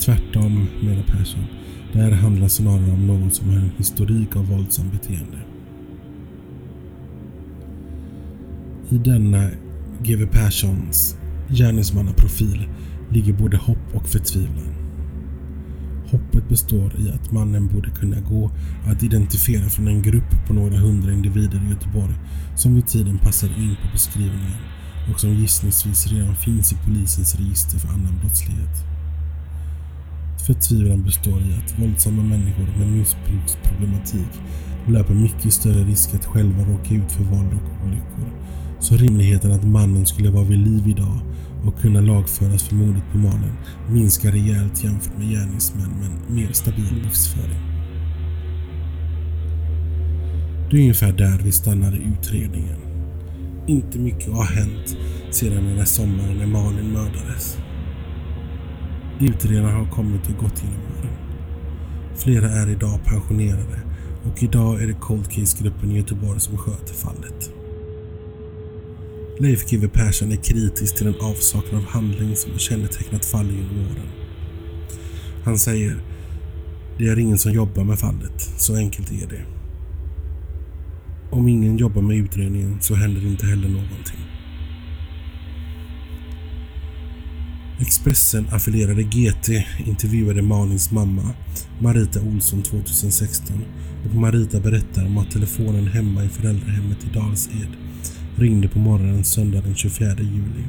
Tvärtom, 0.00 0.66
menar 0.82 1.02
Persson, 1.02 1.44
det 1.92 1.98
här 1.98 2.10
handlar 2.10 2.48
snarare 2.48 2.92
om 2.92 3.06
någon 3.06 3.30
som 3.30 3.48
har 3.48 3.56
en 3.56 3.70
historik 3.76 4.36
av 4.36 4.46
våldsam 4.46 4.90
beteende. 4.90 5.38
I 8.88 8.98
denna 8.98 9.50
GW 10.02 10.26
Perssons 10.26 11.16
gärningsmannaprofil 11.48 12.68
ligger 13.10 13.32
både 13.32 13.56
hopp 13.56 13.94
och 13.94 14.08
förtvivlan. 14.08 14.74
Hoppet 16.10 16.48
består 16.48 16.92
i 16.98 17.10
att 17.10 17.32
mannen 17.32 17.66
borde 17.66 17.90
kunna 17.90 18.20
gå 18.20 18.50
att 18.86 19.02
identifiera 19.02 19.68
från 19.68 19.88
en 19.88 20.02
grupp 20.02 20.46
på 20.46 20.52
några 20.52 20.76
hundra 20.76 21.12
individer 21.12 21.62
i 21.66 21.70
Göteborg 21.70 22.14
som 22.56 22.74
vid 22.74 22.86
tiden 22.86 23.18
passade 23.18 23.54
in 23.54 23.76
på 23.82 23.88
beskrivningen 23.92 24.60
och 25.12 25.20
som 25.20 25.30
gissningsvis 25.30 26.06
redan 26.06 26.36
finns 26.36 26.72
i 26.72 26.76
polisens 26.86 27.34
register 27.34 27.78
för 27.78 27.88
annan 27.88 28.18
brottslighet. 28.20 28.76
Förtvivlan 30.46 31.02
består 31.02 31.40
i 31.42 31.54
att 31.54 31.78
våldsamma 31.78 32.22
människor 32.22 32.68
med 32.78 32.88
missbruksproblematik 32.88 34.32
löper 34.88 35.14
mycket 35.14 35.52
större 35.52 35.84
risk 35.84 36.14
att 36.14 36.24
själva 36.24 36.64
råka 36.64 36.94
ut 36.94 37.12
för 37.12 37.24
våld 37.24 37.52
och 37.52 37.86
olyckor. 37.86 38.32
Så 38.80 38.96
rimligheten 38.96 39.52
att 39.52 39.64
mannen 39.64 40.06
skulle 40.06 40.30
vara 40.30 40.44
vid 40.44 40.58
liv 40.58 40.88
idag 40.88 41.20
och 41.66 41.80
kunna 41.80 42.00
lagföras 42.00 42.62
för 42.62 42.74
mordet 42.74 43.02
på 43.12 43.18
Malin 43.18 43.56
minskar 43.88 44.32
rejält 44.32 44.84
jämfört 44.84 45.18
med 45.18 45.28
gärningsmän 45.28 45.90
med 45.90 46.06
en 46.06 46.34
mer 46.34 46.52
stabil 46.52 47.02
livsföring. 47.04 47.60
Det 50.70 50.76
är 50.76 50.80
ungefär 50.80 51.12
där 51.12 51.40
vi 51.44 51.52
stannar 51.52 51.92
i 51.92 52.02
utredningen. 52.02 52.80
Inte 53.66 53.98
mycket 53.98 54.32
har 54.32 54.44
hänt 54.44 54.96
sedan 55.30 55.64
den 55.64 55.76
där 55.76 55.84
sommaren 55.84 56.38
när 56.38 56.46
Malin 56.46 56.92
mördades. 56.92 57.58
Utredarna 59.20 59.72
har 59.72 59.86
kommit 59.86 60.28
och 60.28 60.44
gått 60.44 60.62
genom 60.62 60.80
åren. 60.80 61.16
Flera 62.16 62.50
är 62.50 62.70
idag 62.70 63.00
pensionerade 63.04 63.80
och 64.24 64.42
idag 64.42 64.82
är 64.82 64.86
det 64.86 64.92
Cold 64.92 65.30
Case-gruppen 65.30 65.90
i 65.90 65.96
Göteborg 65.96 66.40
som 66.40 66.58
sköter 66.58 66.94
fallet. 66.94 67.59
Leif 69.40 69.70
GW 69.70 69.88
Persson 69.88 70.32
är 70.32 70.36
kritisk 70.36 70.96
till 70.96 71.06
den 71.06 71.20
avsaknad 71.20 71.80
av 71.80 71.86
handling 71.86 72.36
som 72.36 72.52
har 72.52 72.58
kännetecknat 72.58 73.24
fallet 73.24 73.54
genom 73.54 73.78
åren. 73.78 74.08
Han 75.44 75.58
säger 75.58 76.02
det 76.98 77.08
är 77.08 77.18
ingen 77.18 77.38
som 77.38 77.52
jobbar 77.52 77.84
med 77.84 77.98
fallet, 77.98 78.40
så 78.56 78.76
enkelt 78.76 79.12
är 79.12 79.26
det. 79.26 79.44
Om 81.30 81.48
ingen 81.48 81.76
jobbar 81.76 82.02
med 82.02 82.16
utredningen 82.16 82.80
så 82.80 82.94
händer 82.94 83.26
inte 83.26 83.46
heller 83.46 83.68
någonting. 83.68 84.20
Expressen 87.80 88.46
affilierade 88.50 89.02
GT 89.02 89.48
intervjuade 89.86 90.42
Malins 90.42 90.90
mamma 90.90 91.34
Marita 91.80 92.20
Olsson 92.20 92.62
2016 92.62 93.64
och 94.08 94.14
Marita 94.14 94.60
berättar 94.60 95.06
om 95.06 95.18
att 95.18 95.30
telefonen 95.30 95.86
hemma 95.86 96.24
i 96.24 96.28
föräldrahemmet 96.28 97.04
i 97.04 97.18
Dals-Ed 97.18 97.76
ringde 98.40 98.68
på 98.68 98.78
morgonen 98.78 99.24
söndag 99.24 99.60
den 99.60 99.74
24 99.74 100.08
juli. 100.18 100.64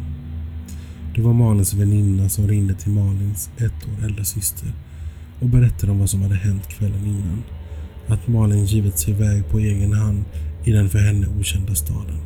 Det 1.15 1.21
var 1.21 1.33
Malins 1.33 1.73
väninna 1.73 2.29
som 2.29 2.47
ringde 2.47 2.73
till 2.73 2.91
Malins 2.91 3.49
ett 3.57 3.87
år 3.87 4.05
äldre 4.05 4.25
syster 4.25 4.73
och 5.39 5.49
berättade 5.49 5.91
om 5.91 5.99
vad 5.99 6.09
som 6.09 6.21
hade 6.21 6.35
hänt 6.35 6.67
kvällen 6.67 7.05
innan. 7.05 7.43
Att 8.07 8.27
Malin 8.27 8.65
givit 8.65 8.99
sig 8.99 9.13
iväg 9.13 9.49
på 9.49 9.59
egen 9.59 9.93
hand 9.93 10.23
i 10.63 10.71
den 10.71 10.89
för 10.89 10.99
henne 10.99 11.27
okända 11.39 11.75
staden. 11.75 12.19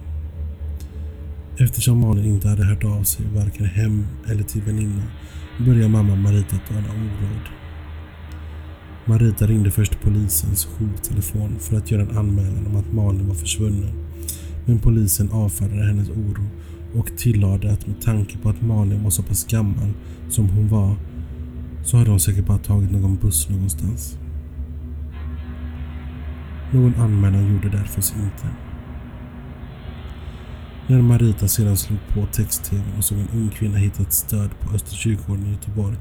Eftersom 1.58 2.00
Malin 2.00 2.26
inte 2.26 2.50
hade 2.50 2.66
hört 2.66 2.84
av 2.84 3.04
sig 3.04 3.26
varken 3.36 3.66
hem 3.66 4.08
eller 4.28 4.44
till 4.44 4.62
väninna 4.62 5.04
började 5.60 5.90
mamma 5.90 6.16
Marita 6.16 6.56
att 6.56 6.72
ana 6.72 6.90
oråd. 6.90 7.46
Marita 9.06 9.48
ringde 9.48 9.72
först 9.72 10.02
polisens 10.02 10.66
jourtelefon 10.66 11.56
för 11.60 11.78
att 11.78 11.92
göra 11.92 12.02
en 12.02 12.18
anmälan 12.18 12.68
om 12.68 12.76
att 12.76 12.94
Malin 12.94 13.28
var 13.28 13.36
försvunnen 13.36 14.05
men 14.66 14.80
polisen 14.80 15.32
avfärdade 15.32 15.88
hennes 15.88 16.10
oro 16.10 16.48
och 16.96 17.18
tillade 17.18 17.74
att 17.74 17.88
med 17.88 18.02
tanke 18.02 18.38
på 18.38 18.50
att 18.50 18.62
Malin 18.62 19.04
var 19.04 19.10
så 19.10 19.24
pass 19.24 19.48
gammal 19.48 19.94
som 20.30 20.50
hon 20.50 20.68
var 20.68 20.96
så 21.84 21.98
hade 21.98 22.10
hon 22.10 22.20
säkert 22.20 22.46
bara 22.46 22.58
tagit 22.58 22.92
någon 22.92 23.16
buss 23.16 23.50
någonstans. 23.50 24.18
Någon 26.72 26.96
anmälan 26.96 27.54
gjorde 27.54 27.70
därför 27.70 28.02
inte. 28.16 28.48
När 30.88 31.02
Marita 31.02 31.48
sedan 31.48 31.78
slog 31.78 32.00
på 32.14 32.26
text-tv 32.26 32.84
och 32.98 33.04
såg 33.04 33.18
en 33.18 33.30
ung 33.34 33.50
kvinna 33.50 33.78
hitta 33.78 34.04
ett 34.04 34.14
stöd 34.14 34.50
på 34.60 34.76
Östra 34.76 34.96
kyrkogården 34.98 35.46
i 35.46 35.52
Göteborg 35.52 35.96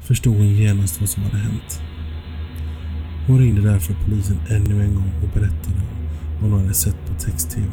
förstod 0.00 0.36
hon 0.36 0.48
genast 0.48 1.00
vad 1.00 1.08
som 1.08 1.22
hade 1.22 1.36
hänt. 1.36 1.80
Hon 3.26 3.38
ringde 3.38 3.62
därför 3.62 3.96
polisen 4.04 4.38
ännu 4.48 4.82
en 4.82 4.94
gång 4.94 5.12
och 5.22 5.28
berättade 5.28 5.76
om 5.76 6.05
hon 6.40 6.52
hade 6.52 6.74
sett 6.74 6.96
på 7.06 7.14
text-tv. 7.14 7.68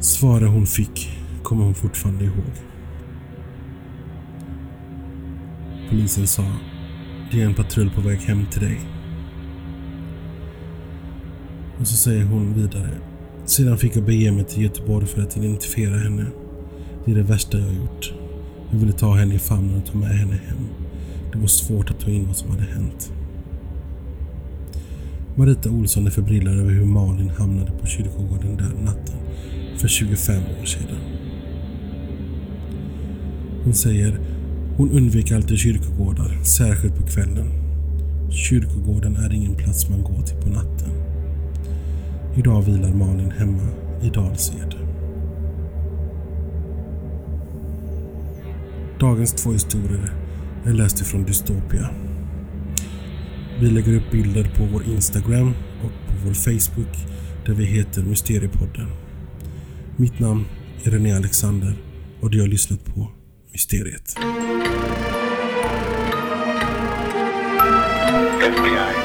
Svaret 0.00 0.50
hon 0.50 0.66
fick 0.66 1.08
kommer 1.42 1.64
hon 1.64 1.74
fortfarande 1.74 2.24
ihåg. 2.24 2.52
Polisen 5.90 6.26
sa 6.26 6.44
det 7.32 7.42
är 7.42 7.46
en 7.46 7.54
patrull 7.54 7.90
på 7.90 8.00
väg 8.00 8.18
hem 8.18 8.46
till 8.46 8.60
dig. 8.60 8.80
Och 11.80 11.86
så 11.86 11.96
säger 11.96 12.24
hon 12.24 12.54
vidare. 12.54 12.90
Sedan 13.44 13.78
fick 13.78 13.96
jag 13.96 14.04
bege 14.04 14.32
mig 14.32 14.44
till 14.44 14.62
Göteborg 14.62 15.06
för 15.06 15.22
att 15.22 15.36
identifiera 15.36 15.98
henne. 15.98 16.26
Det 17.04 17.10
är 17.10 17.14
det 17.14 17.22
värsta 17.22 17.58
jag 17.58 17.66
har 17.66 17.74
gjort. 17.74 18.12
Jag 18.70 18.78
ville 18.78 18.92
ta 18.92 19.14
henne 19.14 19.34
i 19.34 19.38
famnen 19.38 19.76
och 19.76 19.86
ta 19.86 19.98
med 19.98 20.08
henne 20.08 20.34
hem. 20.34 20.66
Det 21.32 21.38
var 21.38 21.46
svårt 21.46 21.90
att 21.90 22.00
ta 22.00 22.10
in 22.10 22.26
vad 22.26 22.36
som 22.36 22.50
hade 22.50 22.62
hänt. 22.62 23.12
Marita 25.36 25.70
Olsson 25.70 26.06
är 26.06 26.10
förbryllad 26.10 26.58
över 26.58 26.70
hur 26.70 26.84
Malin 26.84 27.30
hamnade 27.30 27.72
på 27.80 27.86
kyrkogården 27.86 28.56
den 28.56 28.84
natten 28.84 29.16
för 29.78 29.88
25 29.88 30.42
år 30.60 30.64
sedan. 30.64 30.98
Hon 33.64 33.74
säger 33.74 34.20
hon 34.76 34.90
undviker 34.90 35.36
alltid 35.36 35.58
kyrkogårdar, 35.58 36.44
särskilt 36.44 36.96
på 36.96 37.02
kvällen. 37.02 37.48
Kyrkogården 38.30 39.16
är 39.16 39.32
ingen 39.32 39.54
plats 39.54 39.88
man 39.88 40.02
går 40.02 40.22
till 40.22 40.36
på 40.36 40.48
natten. 40.48 40.90
Idag 42.36 42.62
vilar 42.62 42.92
Malin 42.92 43.30
hemma 43.30 43.68
i 44.02 44.08
Dalsed. 44.08 44.74
Dagens 49.00 49.32
två 49.32 49.52
historier 49.52 50.12
är 50.64 50.72
läst 50.72 51.00
ifrån 51.00 51.24
Dystopia. 51.24 51.90
Vi 53.62 53.70
lägger 53.70 53.96
upp 53.96 54.10
bilder 54.10 54.44
på 54.56 54.64
vår 54.72 54.84
Instagram 54.84 55.54
och 55.82 55.90
på 56.08 56.14
vår 56.24 56.34
Facebook 56.34 56.96
där 57.46 57.54
vi 57.54 57.64
heter 57.64 58.02
Mysteriepodden. 58.02 58.88
Mitt 59.96 60.18
namn 60.18 60.44
är 60.84 60.90
René 60.90 61.12
Alexander 61.12 61.74
och 62.20 62.30
du 62.30 62.40
har 62.40 62.48
lyssnat 62.48 62.84
på 62.84 63.10
Mysteriet. 63.52 64.16
FBI 68.40 69.01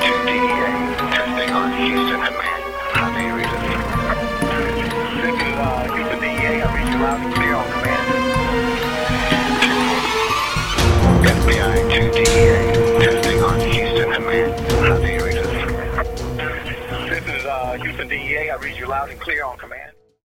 I 18.58 18.60
read 18.60 18.78
you 18.80 18.88
loud 18.88 19.12
and 19.12 19.20
clear 19.20 19.46
on. 19.46 19.67